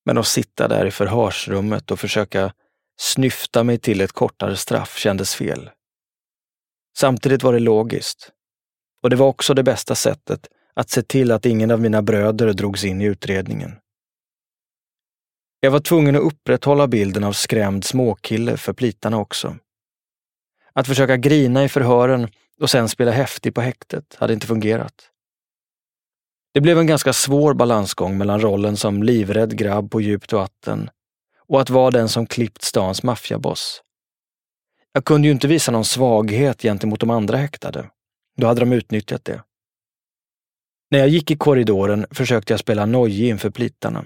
Men 0.05 0.17
att 0.17 0.27
sitta 0.27 0.67
där 0.67 0.85
i 0.85 0.91
förhörsrummet 0.91 1.91
och 1.91 1.99
försöka 1.99 2.53
snyfta 3.01 3.63
mig 3.63 3.79
till 3.79 4.01
ett 4.01 4.11
kortare 4.11 4.57
straff 4.57 4.97
kändes 4.97 5.35
fel. 5.35 5.69
Samtidigt 6.97 7.43
var 7.43 7.53
det 7.53 7.59
logiskt. 7.59 8.31
Och 9.01 9.09
det 9.09 9.15
var 9.15 9.27
också 9.27 9.53
det 9.53 9.63
bästa 9.63 9.95
sättet 9.95 10.47
att 10.73 10.89
se 10.89 11.01
till 11.01 11.31
att 11.31 11.45
ingen 11.45 11.71
av 11.71 11.81
mina 11.81 12.01
bröder 12.01 12.53
drogs 12.53 12.83
in 12.83 13.01
i 13.01 13.05
utredningen. 13.05 13.75
Jag 15.59 15.71
var 15.71 15.79
tvungen 15.79 16.15
att 16.15 16.21
upprätthålla 16.21 16.87
bilden 16.87 17.23
av 17.23 17.33
skrämd 17.33 17.83
småkille 17.83 18.57
för 18.57 18.73
plitarna 18.73 19.17
också. 19.17 19.55
Att 20.73 20.87
försöka 20.87 21.17
grina 21.17 21.63
i 21.63 21.69
förhören 21.69 22.27
och 22.59 22.69
sen 22.69 22.89
spela 22.89 23.11
häftig 23.11 23.55
på 23.55 23.61
häktet 23.61 24.15
hade 24.19 24.33
inte 24.33 24.47
fungerat. 24.47 24.93
Det 26.53 26.61
blev 26.61 26.79
en 26.79 26.87
ganska 26.87 27.13
svår 27.13 27.53
balansgång 27.53 28.17
mellan 28.17 28.41
rollen 28.41 28.77
som 28.77 29.03
livrädd 29.03 29.57
grabb 29.57 29.91
på 29.91 30.01
djupt 30.01 30.33
vatten 30.33 30.89
och 31.37 31.61
att 31.61 31.69
vara 31.69 31.91
den 31.91 32.09
som 32.09 32.25
klippt 32.25 32.61
stans 32.61 33.03
maffiaboss. 33.03 33.81
Jag 34.93 35.05
kunde 35.05 35.27
ju 35.27 35.31
inte 35.31 35.47
visa 35.47 35.71
någon 35.71 35.85
svaghet 35.85 36.61
gentemot 36.61 36.99
de 36.99 37.09
andra 37.09 37.37
häktade. 37.37 37.89
Då 38.37 38.47
hade 38.47 38.59
de 38.59 38.73
utnyttjat 38.73 39.25
det. 39.25 39.43
När 40.91 40.99
jag 40.99 41.07
gick 41.07 41.31
i 41.31 41.35
korridoren 41.35 42.05
försökte 42.11 42.53
jag 42.53 42.59
spela 42.59 42.85
nojig 42.85 43.29
inför 43.29 43.49
plitarna. 43.49 44.05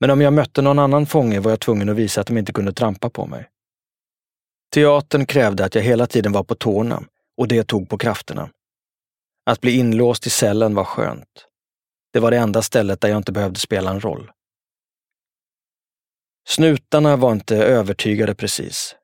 Men 0.00 0.10
om 0.10 0.20
jag 0.20 0.32
mötte 0.32 0.62
någon 0.62 0.78
annan 0.78 1.06
fånge 1.06 1.40
var 1.40 1.50
jag 1.50 1.60
tvungen 1.60 1.88
att 1.88 1.96
visa 1.96 2.20
att 2.20 2.26
de 2.26 2.38
inte 2.38 2.52
kunde 2.52 2.72
trampa 2.72 3.10
på 3.10 3.26
mig. 3.26 3.48
Teatern 4.74 5.26
krävde 5.26 5.64
att 5.64 5.74
jag 5.74 5.82
hela 5.82 6.06
tiden 6.06 6.32
var 6.32 6.42
på 6.42 6.54
tårna 6.54 7.02
och 7.36 7.48
det 7.48 7.64
tog 7.64 7.88
på 7.88 7.98
krafterna. 7.98 8.50
Att 9.46 9.60
bli 9.60 9.78
inlåst 9.78 10.26
i 10.26 10.30
cellen 10.30 10.74
var 10.74 10.84
skönt. 10.84 11.46
Det 12.12 12.20
var 12.20 12.30
det 12.30 12.36
enda 12.36 12.62
stället 12.62 13.00
där 13.00 13.08
jag 13.08 13.16
inte 13.16 13.32
behövde 13.32 13.60
spela 13.60 13.90
en 13.90 14.00
roll. 14.00 14.30
Snutarna 16.48 17.16
var 17.16 17.32
inte 17.32 17.56
övertygade 17.56 18.34
precis. 18.34 18.96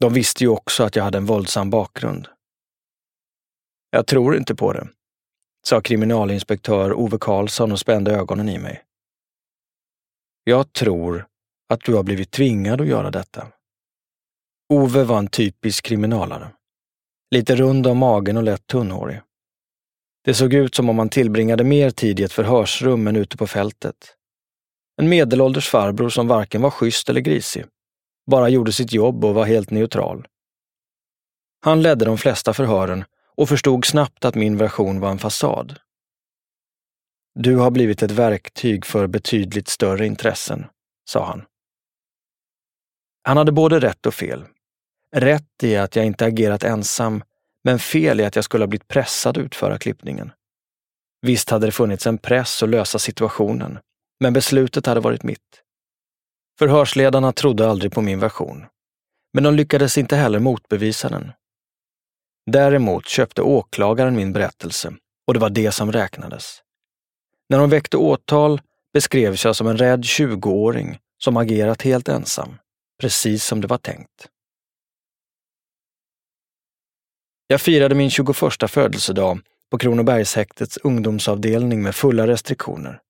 De 0.00 0.12
visste 0.12 0.44
ju 0.44 0.48
också 0.48 0.84
att 0.84 0.96
jag 0.96 1.04
hade 1.04 1.18
en 1.18 1.26
våldsam 1.26 1.70
bakgrund. 1.70 2.28
Jag 3.90 4.06
tror 4.06 4.36
inte 4.36 4.54
på 4.54 4.72
det, 4.72 4.88
sa 5.66 5.80
kriminalinspektör 5.80 6.92
Ove 6.92 7.18
Karlsson 7.20 7.72
och 7.72 7.78
spände 7.78 8.12
ögonen 8.12 8.48
i 8.48 8.58
mig. 8.58 8.84
Jag 10.44 10.72
tror 10.72 11.26
att 11.68 11.84
du 11.84 11.94
har 11.94 12.02
blivit 12.02 12.30
tvingad 12.30 12.80
att 12.80 12.86
göra 12.86 13.10
detta. 13.10 13.46
Ove 14.68 15.04
var 15.04 15.18
en 15.18 15.28
typisk 15.28 15.84
kriminalare. 15.84 16.52
Lite 17.30 17.56
rund 17.56 17.86
om 17.86 17.98
magen 17.98 18.36
och 18.36 18.42
lätt 18.42 18.66
tunnhårig. 18.66 19.20
Det 20.24 20.34
såg 20.34 20.54
ut 20.54 20.74
som 20.74 20.88
om 20.88 20.98
han 20.98 21.08
tillbringade 21.08 21.64
mer 21.64 21.90
tid 21.90 22.20
i 22.20 22.22
ett 22.22 22.32
förhörsrum 22.32 23.06
än 23.06 23.16
ute 23.16 23.36
på 23.36 23.46
fältet. 23.46 24.14
En 24.96 25.08
medelålders 25.08 25.68
farbror 25.68 26.08
som 26.08 26.28
varken 26.28 26.62
var 26.62 26.70
schysst 26.70 27.08
eller 27.08 27.20
grisig. 27.20 27.64
Bara 28.30 28.48
gjorde 28.48 28.72
sitt 28.72 28.92
jobb 28.92 29.24
och 29.24 29.34
var 29.34 29.44
helt 29.44 29.70
neutral. 29.70 30.26
Han 31.60 31.82
ledde 31.82 32.04
de 32.04 32.18
flesta 32.18 32.54
förhören 32.54 33.04
och 33.38 33.48
förstod 33.48 33.84
snabbt 33.84 34.24
att 34.24 34.34
min 34.34 34.56
version 34.56 35.00
var 35.00 35.10
en 35.10 35.18
fasad. 35.18 35.78
Du 37.34 37.56
har 37.56 37.70
blivit 37.70 38.02
ett 38.02 38.10
verktyg 38.10 38.86
för 38.86 39.06
betydligt 39.06 39.68
större 39.68 40.06
intressen, 40.06 40.66
sa 41.10 41.26
han. 41.26 41.44
Han 43.22 43.36
hade 43.36 43.52
både 43.52 43.80
rätt 43.80 44.06
och 44.06 44.14
fel. 44.14 44.44
Rätt 45.16 45.62
i 45.62 45.76
att 45.76 45.96
jag 45.96 46.06
inte 46.06 46.24
agerat 46.26 46.64
ensam, 46.64 47.24
men 47.64 47.78
fel 47.78 48.20
i 48.20 48.24
att 48.24 48.36
jag 48.36 48.44
skulle 48.44 48.62
ha 48.62 48.68
blivit 48.68 48.88
pressad 48.88 49.38
att 49.38 49.44
utföra 49.44 49.78
klippningen. 49.78 50.32
Visst 51.22 51.50
hade 51.50 51.66
det 51.66 51.72
funnits 51.72 52.06
en 52.06 52.18
press 52.18 52.62
att 52.62 52.68
lösa 52.68 52.98
situationen, 52.98 53.78
men 54.20 54.32
beslutet 54.32 54.86
hade 54.86 55.00
varit 55.00 55.22
mitt. 55.22 55.62
Förhörsledarna 56.58 57.32
trodde 57.32 57.70
aldrig 57.70 57.92
på 57.92 58.00
min 58.00 58.20
version, 58.20 58.66
men 59.32 59.44
de 59.44 59.54
lyckades 59.54 59.98
inte 59.98 60.16
heller 60.16 60.38
motbevisa 60.38 61.08
den. 61.08 61.32
Däremot 62.52 63.08
köpte 63.08 63.42
åklagaren 63.42 64.16
min 64.16 64.32
berättelse 64.32 64.92
och 65.26 65.34
det 65.34 65.40
var 65.40 65.50
det 65.50 65.72
som 65.72 65.92
räknades. 65.92 66.62
När 67.48 67.58
hon 67.58 67.70
väckte 67.70 67.96
åtal 67.96 68.60
beskrevs 68.92 69.44
jag 69.44 69.56
som 69.56 69.66
en 69.66 69.76
rädd 69.76 70.00
20-åring 70.02 70.98
som 71.18 71.36
agerat 71.36 71.82
helt 71.82 72.08
ensam, 72.08 72.58
precis 73.00 73.44
som 73.44 73.60
det 73.60 73.66
var 73.66 73.78
tänkt. 73.78 74.28
Jag 77.46 77.60
firade 77.60 77.94
min 77.94 78.10
21 78.10 78.36
födelsedag 78.70 79.40
på 79.70 79.78
Kronobergshäktets 79.78 80.76
ungdomsavdelning 80.76 81.82
med 81.82 81.94
fulla 81.94 82.26
restriktioner. 82.26 83.00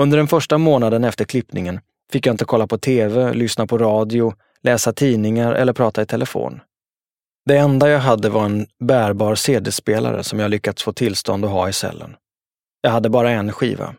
Under 0.00 0.18
den 0.18 0.28
första 0.28 0.58
månaden 0.58 1.04
efter 1.04 1.24
klippningen 1.24 1.80
fick 2.12 2.26
jag 2.26 2.34
inte 2.34 2.44
kolla 2.44 2.66
på 2.66 2.78
tv, 2.78 3.32
lyssna 3.34 3.66
på 3.66 3.78
radio, 3.78 4.34
läsa 4.62 4.92
tidningar 4.92 5.52
eller 5.52 5.72
prata 5.72 6.02
i 6.02 6.06
telefon. 6.06 6.60
Det 7.44 7.58
enda 7.58 7.88
jag 7.88 8.00
hade 8.00 8.28
var 8.28 8.44
en 8.44 8.66
bärbar 8.78 9.34
CD-spelare 9.34 10.24
som 10.24 10.38
jag 10.38 10.50
lyckats 10.50 10.82
få 10.82 10.92
tillstånd 10.92 11.44
att 11.44 11.50
ha 11.50 11.68
i 11.68 11.72
cellen. 11.72 12.16
Jag 12.80 12.90
hade 12.90 13.10
bara 13.10 13.30
en 13.30 13.52
skiva. 13.52 13.94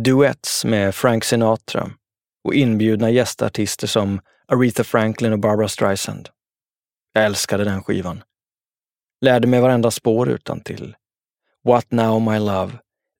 Duets 0.00 0.64
med 0.64 0.94
Frank 0.94 1.24
Sinatra 1.24 1.90
och 2.44 2.54
inbjudna 2.54 3.10
gästartister 3.10 3.86
som 3.86 4.20
Aretha 4.48 4.84
Franklin 4.84 5.32
och 5.32 5.38
Barbara 5.38 5.68
Streisand. 5.68 6.28
Jag 7.12 7.24
älskade 7.24 7.64
den 7.64 7.82
skivan. 7.82 8.22
Lärde 9.20 9.46
mig 9.46 9.60
varenda 9.60 9.90
spår 9.90 10.28
utan 10.28 10.60
till. 10.60 10.96
What 11.64 11.90
now 11.90 12.20
my 12.20 12.38
love, 12.38 12.72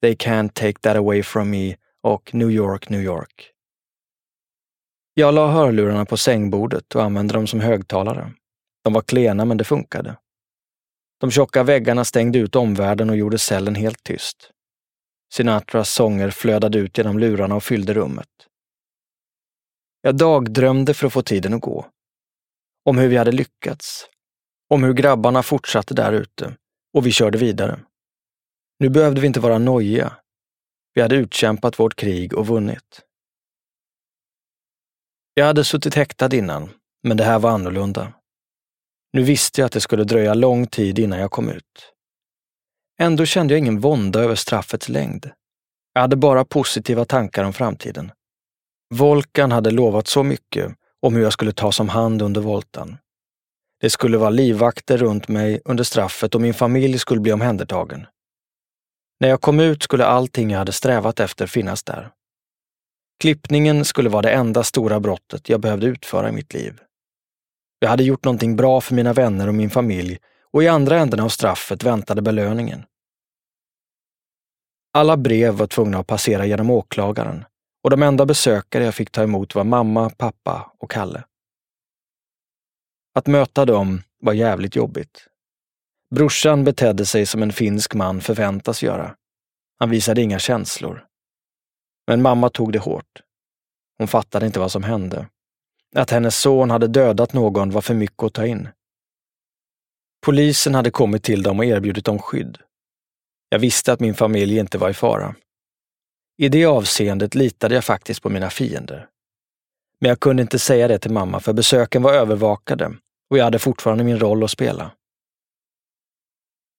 They 0.02 0.14
can't 0.14 0.52
take 0.54 0.80
that 0.80 0.96
away 0.96 1.22
from 1.22 1.50
me 1.50 1.76
och 2.02 2.34
New 2.34 2.50
York, 2.50 2.88
New 2.88 3.00
York. 3.00 3.50
Jag 5.14 5.34
la 5.34 5.50
hörlurarna 5.50 6.04
på 6.04 6.16
sängbordet 6.16 6.94
och 6.94 7.02
använde 7.02 7.34
dem 7.34 7.46
som 7.46 7.60
högtalare. 7.60 8.32
De 8.82 8.92
var 8.92 9.02
klena, 9.02 9.44
men 9.44 9.56
det 9.56 9.64
funkade. 9.64 10.16
De 11.20 11.30
tjocka 11.30 11.62
väggarna 11.62 12.04
stängde 12.04 12.38
ut 12.38 12.56
omvärlden 12.56 13.10
och 13.10 13.16
gjorde 13.16 13.38
cellen 13.38 13.74
helt 13.74 14.02
tyst. 14.02 14.50
Sinatras 15.34 15.94
sånger 15.94 16.30
flödade 16.30 16.78
ut 16.78 16.98
genom 16.98 17.18
lurarna 17.18 17.54
och 17.54 17.64
fyllde 17.64 17.94
rummet. 17.94 18.28
Jag 20.00 20.16
dagdrömde 20.16 20.94
för 20.94 21.06
att 21.06 21.12
få 21.12 21.22
tiden 21.22 21.54
att 21.54 21.60
gå. 21.60 21.86
Om 22.84 22.98
hur 22.98 23.08
vi 23.08 23.16
hade 23.16 23.32
lyckats. 23.32 24.06
Om 24.70 24.82
hur 24.82 24.92
grabbarna 24.92 25.42
fortsatte 25.42 25.94
där 25.94 26.12
ute. 26.12 26.56
Och 26.94 27.06
vi 27.06 27.12
körde 27.12 27.38
vidare. 27.38 27.80
Nu 28.78 28.88
behövde 28.88 29.20
vi 29.20 29.26
inte 29.26 29.40
vara 29.40 29.58
nojiga. 29.58 30.16
Vi 30.94 31.02
hade 31.02 31.16
utkämpat 31.16 31.78
vårt 31.78 31.96
krig 31.96 32.34
och 32.34 32.46
vunnit. 32.46 33.02
Jag 35.34 35.46
hade 35.46 35.64
suttit 35.64 35.94
häktad 35.94 36.34
innan, 36.34 36.70
men 37.02 37.16
det 37.16 37.24
här 37.24 37.38
var 37.38 37.50
annorlunda. 37.50 38.12
Nu 39.12 39.22
visste 39.22 39.60
jag 39.60 39.66
att 39.66 39.72
det 39.72 39.80
skulle 39.80 40.04
dröja 40.04 40.34
lång 40.34 40.66
tid 40.66 40.98
innan 40.98 41.18
jag 41.18 41.30
kom 41.30 41.48
ut. 41.50 41.92
Ändå 43.00 43.26
kände 43.26 43.54
jag 43.54 43.58
ingen 43.58 43.80
vånda 43.80 44.20
över 44.20 44.34
straffets 44.34 44.88
längd. 44.88 45.30
Jag 45.92 46.00
hade 46.00 46.16
bara 46.16 46.44
positiva 46.44 47.04
tankar 47.04 47.44
om 47.44 47.52
framtiden. 47.52 48.12
Volkan 48.94 49.52
hade 49.52 49.70
lovat 49.70 50.08
så 50.08 50.22
mycket 50.22 50.74
om 51.00 51.14
hur 51.14 51.22
jag 51.22 51.32
skulle 51.32 51.52
tas 51.52 51.80
om 51.80 51.88
hand 51.88 52.22
under 52.22 52.40
voltan. 52.40 52.98
Det 53.80 53.90
skulle 53.90 54.18
vara 54.18 54.30
livvakter 54.30 54.98
runt 54.98 55.28
mig 55.28 55.60
under 55.64 55.84
straffet 55.84 56.34
och 56.34 56.40
min 56.40 56.54
familj 56.54 56.98
skulle 56.98 57.20
bli 57.20 57.32
omhändertagen. 57.32 58.06
När 59.20 59.28
jag 59.28 59.40
kom 59.40 59.60
ut 59.60 59.82
skulle 59.82 60.04
allting 60.06 60.50
jag 60.50 60.58
hade 60.58 60.72
strävat 60.72 61.20
efter 61.20 61.46
finnas 61.46 61.82
där. 61.82 62.10
Klippningen 63.20 63.84
skulle 63.84 64.08
vara 64.08 64.22
det 64.22 64.30
enda 64.30 64.64
stora 64.64 65.00
brottet 65.00 65.48
jag 65.48 65.60
behövde 65.60 65.86
utföra 65.86 66.28
i 66.28 66.32
mitt 66.32 66.54
liv. 66.54 66.80
Jag 67.82 67.88
hade 67.88 68.04
gjort 68.04 68.24
någonting 68.24 68.56
bra 68.56 68.80
för 68.80 68.94
mina 68.94 69.12
vänner 69.12 69.48
och 69.48 69.54
min 69.54 69.70
familj 69.70 70.18
och 70.52 70.62
i 70.62 70.68
andra 70.68 70.98
änden 70.98 71.20
av 71.20 71.28
straffet 71.28 71.82
väntade 71.82 72.22
belöningen. 72.22 72.84
Alla 74.92 75.16
brev 75.16 75.54
var 75.54 75.66
tvungna 75.66 75.98
att 75.98 76.06
passera 76.06 76.46
genom 76.46 76.70
åklagaren 76.70 77.44
och 77.84 77.90
de 77.90 78.02
enda 78.02 78.26
besökare 78.26 78.84
jag 78.84 78.94
fick 78.94 79.10
ta 79.10 79.22
emot 79.22 79.54
var 79.54 79.64
mamma, 79.64 80.10
pappa 80.10 80.72
och 80.78 80.90
Kalle. 80.90 81.24
Att 83.14 83.26
möta 83.26 83.64
dem 83.64 84.02
var 84.20 84.32
jävligt 84.32 84.76
jobbigt. 84.76 85.28
Brorsan 86.10 86.64
betedde 86.64 87.06
sig 87.06 87.26
som 87.26 87.42
en 87.42 87.52
finsk 87.52 87.94
man 87.94 88.20
förväntas 88.20 88.82
göra. 88.82 89.16
Han 89.78 89.90
visade 89.90 90.22
inga 90.22 90.38
känslor. 90.38 91.06
Men 92.06 92.22
mamma 92.22 92.50
tog 92.50 92.72
det 92.72 92.78
hårt. 92.78 93.22
Hon 93.98 94.08
fattade 94.08 94.46
inte 94.46 94.60
vad 94.60 94.72
som 94.72 94.82
hände. 94.82 95.28
Att 95.96 96.10
hennes 96.10 96.38
son 96.38 96.70
hade 96.70 96.88
dödat 96.88 97.32
någon 97.32 97.70
var 97.70 97.80
för 97.80 97.94
mycket 97.94 98.22
att 98.22 98.34
ta 98.34 98.46
in. 98.46 98.68
Polisen 100.26 100.74
hade 100.74 100.90
kommit 100.90 101.22
till 101.22 101.42
dem 101.42 101.58
och 101.58 101.64
erbjudit 101.64 102.04
dem 102.04 102.18
skydd. 102.18 102.58
Jag 103.48 103.58
visste 103.58 103.92
att 103.92 104.00
min 104.00 104.14
familj 104.14 104.58
inte 104.58 104.78
var 104.78 104.90
i 104.90 104.94
fara. 104.94 105.34
I 106.38 106.48
det 106.48 106.64
avseendet 106.64 107.34
litade 107.34 107.74
jag 107.74 107.84
faktiskt 107.84 108.22
på 108.22 108.28
mina 108.28 108.50
fiender. 108.50 109.08
Men 109.98 110.08
jag 110.08 110.20
kunde 110.20 110.42
inte 110.42 110.58
säga 110.58 110.88
det 110.88 110.98
till 110.98 111.10
mamma 111.10 111.40
för 111.40 111.52
besöken 111.52 112.02
var 112.02 112.12
övervakade 112.12 112.96
och 113.30 113.38
jag 113.38 113.44
hade 113.44 113.58
fortfarande 113.58 114.04
min 114.04 114.18
roll 114.18 114.44
att 114.44 114.50
spela. 114.50 114.90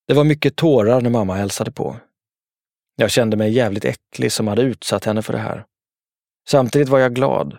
Det 0.07 0.13
var 0.13 0.23
mycket 0.23 0.55
tårar 0.55 1.01
när 1.01 1.09
mamma 1.09 1.35
hälsade 1.35 1.71
på. 1.71 1.97
Jag 2.95 3.11
kände 3.11 3.37
mig 3.37 3.51
jävligt 3.51 3.85
äcklig 3.85 4.31
som 4.31 4.47
hade 4.47 4.61
utsatt 4.61 5.05
henne 5.05 5.21
för 5.21 5.33
det 5.33 5.39
här. 5.39 5.65
Samtidigt 6.47 6.89
var 6.89 6.99
jag 6.99 7.15
glad. 7.15 7.57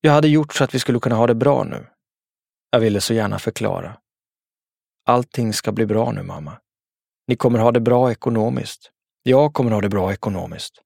Jag 0.00 0.12
hade 0.12 0.28
gjort 0.28 0.54
så 0.54 0.64
att 0.64 0.74
vi 0.74 0.78
skulle 0.78 1.00
kunna 1.00 1.14
ha 1.14 1.26
det 1.26 1.34
bra 1.34 1.64
nu. 1.64 1.86
Jag 2.70 2.80
ville 2.80 3.00
så 3.00 3.14
gärna 3.14 3.38
förklara. 3.38 4.00
Allting 5.06 5.52
ska 5.52 5.72
bli 5.72 5.86
bra 5.86 6.12
nu, 6.12 6.22
mamma. 6.22 6.60
Ni 7.26 7.36
kommer 7.36 7.58
ha 7.58 7.72
det 7.72 7.80
bra 7.80 8.10
ekonomiskt. 8.10 8.90
Jag 9.22 9.54
kommer 9.54 9.70
ha 9.70 9.80
det 9.80 9.88
bra 9.88 10.12
ekonomiskt. 10.12 10.82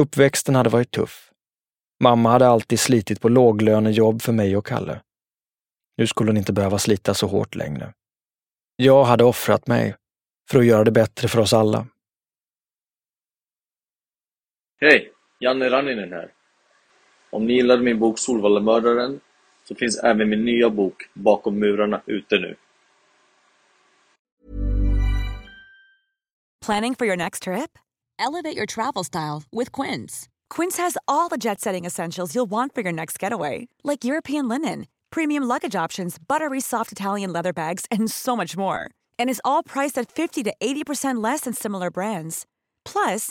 Uppväxten 0.00 0.54
hade 0.54 0.70
varit 0.70 0.90
tuff. 0.90 1.32
Mamma 2.02 2.30
hade 2.30 2.48
alltid 2.48 2.80
slitit 2.80 3.20
på 3.20 3.28
låglönejobb 3.28 4.22
för 4.22 4.32
mig 4.32 4.56
och 4.56 4.66
Kalle. 4.66 5.02
Nu 5.96 6.06
skulle 6.06 6.30
hon 6.30 6.36
inte 6.36 6.52
behöva 6.52 6.78
slita 6.78 7.14
så 7.14 7.26
hårt 7.26 7.54
längre. 7.54 7.94
Jag 8.76 9.04
hade 9.04 9.24
offrat 9.24 9.66
mig 9.66 9.96
för 10.50 10.58
att 10.58 10.66
göra 10.66 10.84
det 10.84 10.90
bättre 10.90 11.28
för 11.28 11.38
oss 11.38 11.52
alla. 11.52 11.86
Hej! 14.80 15.12
Janne 15.40 15.70
Ranninen 15.70 16.12
här. 16.12 16.32
Om 17.32 17.46
ni 17.46 17.52
gillade 17.54 17.82
min 17.82 17.98
bok 17.98 18.18
Solvallamördaren 18.18 19.20
så 19.68 19.74
finns 19.74 19.98
även 19.98 20.28
min 20.28 20.44
nya 20.44 20.70
bok 20.70 21.08
Bakom 21.14 21.58
murarna 21.58 22.02
ute 22.06 22.38
nu. 22.38 22.56
Planning 26.66 26.94
for 26.94 27.06
your 27.06 27.16
next 27.16 27.42
trip? 27.42 27.78
Elevate 28.18 28.56
your 28.56 28.66
travel 28.66 29.04
style 29.04 29.42
with 29.50 29.72
Quince. 29.72 30.28
Quince 30.56 30.82
has 30.82 30.96
all 31.08 31.28
the 31.28 31.36
jet 31.36 31.60
setting 31.60 31.86
essentials 31.86 32.34
you'll 32.34 32.50
want 32.50 32.74
for 32.74 32.82
your 32.82 32.92
next 32.92 33.18
getaway, 33.18 33.68
like 33.82 34.04
European 34.04 34.48
linen, 34.48 34.86
premium 35.10 35.42
luggage 35.48 35.84
options, 35.84 36.18
buttery 36.28 36.60
soft 36.60 36.92
Italian 36.92 37.32
leather 37.32 37.52
bags, 37.52 37.86
and 37.90 38.10
so 38.10 38.36
much 38.36 38.56
more. 38.56 38.90
And 39.18 39.30
is 39.30 39.40
all 39.44 39.62
priced 39.62 39.98
at 39.98 40.12
50 40.12 40.42
to 40.44 40.54
80% 40.62 41.22
less 41.24 41.40
than 41.42 41.54
similar 41.54 41.90
brands. 41.90 42.46
Plus, 42.84 43.30